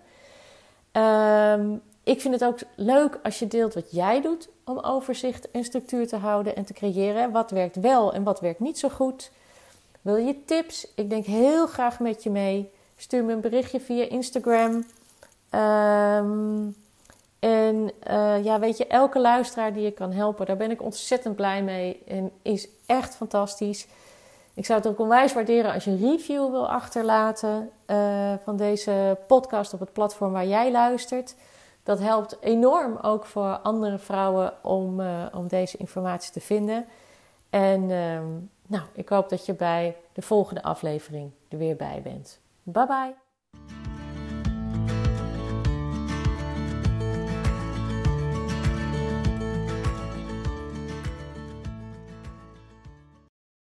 Um, 0.91 1.82
ik 2.04 2.21
vind 2.21 2.34
het 2.34 2.43
ook 2.43 2.60
leuk 2.75 3.19
als 3.23 3.39
je 3.39 3.47
deelt 3.47 3.73
wat 3.73 3.91
jij 3.91 4.21
doet 4.21 4.49
om 4.63 4.80
overzicht 4.80 5.51
en 5.51 5.63
structuur 5.63 6.08
te 6.08 6.15
houden 6.15 6.56
en 6.56 6.65
te 6.65 6.73
creëren. 6.73 7.32
Wat 7.32 7.51
werkt 7.51 7.75
wel 7.75 8.13
en 8.13 8.23
wat 8.23 8.39
werkt 8.39 8.60
niet 8.60 8.80
zo 8.80 8.89
goed. 8.89 9.32
Wil 10.01 10.15
je 10.15 10.45
tips? 10.45 10.88
Ik 10.95 11.10
denk 11.10 11.25
heel 11.25 11.67
graag 11.67 11.99
met 11.99 12.23
je 12.23 12.30
mee. 12.30 12.71
Stuur 12.97 13.23
me 13.23 13.34
een 13.34 13.41
berichtje 13.41 13.80
via 13.80 14.10
Instagram. 14.10 14.86
Um, 15.51 16.75
en 17.39 17.91
uh, 18.10 18.43
ja, 18.43 18.60
weet 18.60 18.78
je, 18.78 18.88
elke 18.88 19.19
luisteraar 19.19 19.73
die 19.73 19.84
je 19.84 19.91
kan 19.91 20.12
helpen, 20.12 20.45
daar 20.45 20.58
ben 20.58 20.71
ik 20.71 20.82
ontzettend 20.82 21.36
blij 21.36 21.63
mee. 21.63 22.04
En 22.08 22.32
is 22.41 22.67
echt 22.86 23.15
fantastisch. 23.15 23.88
Ik 24.55 24.65
zou 24.65 24.79
het 24.79 24.87
ook 24.87 24.99
onwijs 24.99 25.33
waarderen 25.33 25.73
als 25.73 25.83
je 25.83 25.91
een 25.91 26.11
review 26.11 26.49
wil 26.49 26.69
achterlaten 26.69 27.69
uh, 27.87 28.33
van 28.43 28.57
deze 28.57 29.17
podcast 29.27 29.73
op 29.73 29.79
het 29.79 29.93
platform 29.93 30.31
waar 30.31 30.47
jij 30.47 30.71
luistert. 30.71 31.35
Dat 31.83 31.99
helpt 31.99 32.37
enorm 32.41 32.97
ook 33.01 33.25
voor 33.25 33.59
andere 33.63 33.97
vrouwen 33.97 34.53
om, 34.61 34.99
uh, 34.99 35.25
om 35.33 35.47
deze 35.47 35.77
informatie 35.77 36.31
te 36.31 36.41
vinden. 36.41 36.85
En 37.49 37.81
uh, 37.81 38.19
nou, 38.67 38.83
ik 38.93 39.09
hoop 39.09 39.29
dat 39.29 39.45
je 39.45 39.53
bij 39.53 39.95
de 40.13 40.21
volgende 40.21 40.63
aflevering 40.63 41.31
er 41.49 41.57
weer 41.57 41.75
bij 41.75 42.01
bent. 42.03 42.39
Bye 42.63 42.85
bye. 42.85 43.24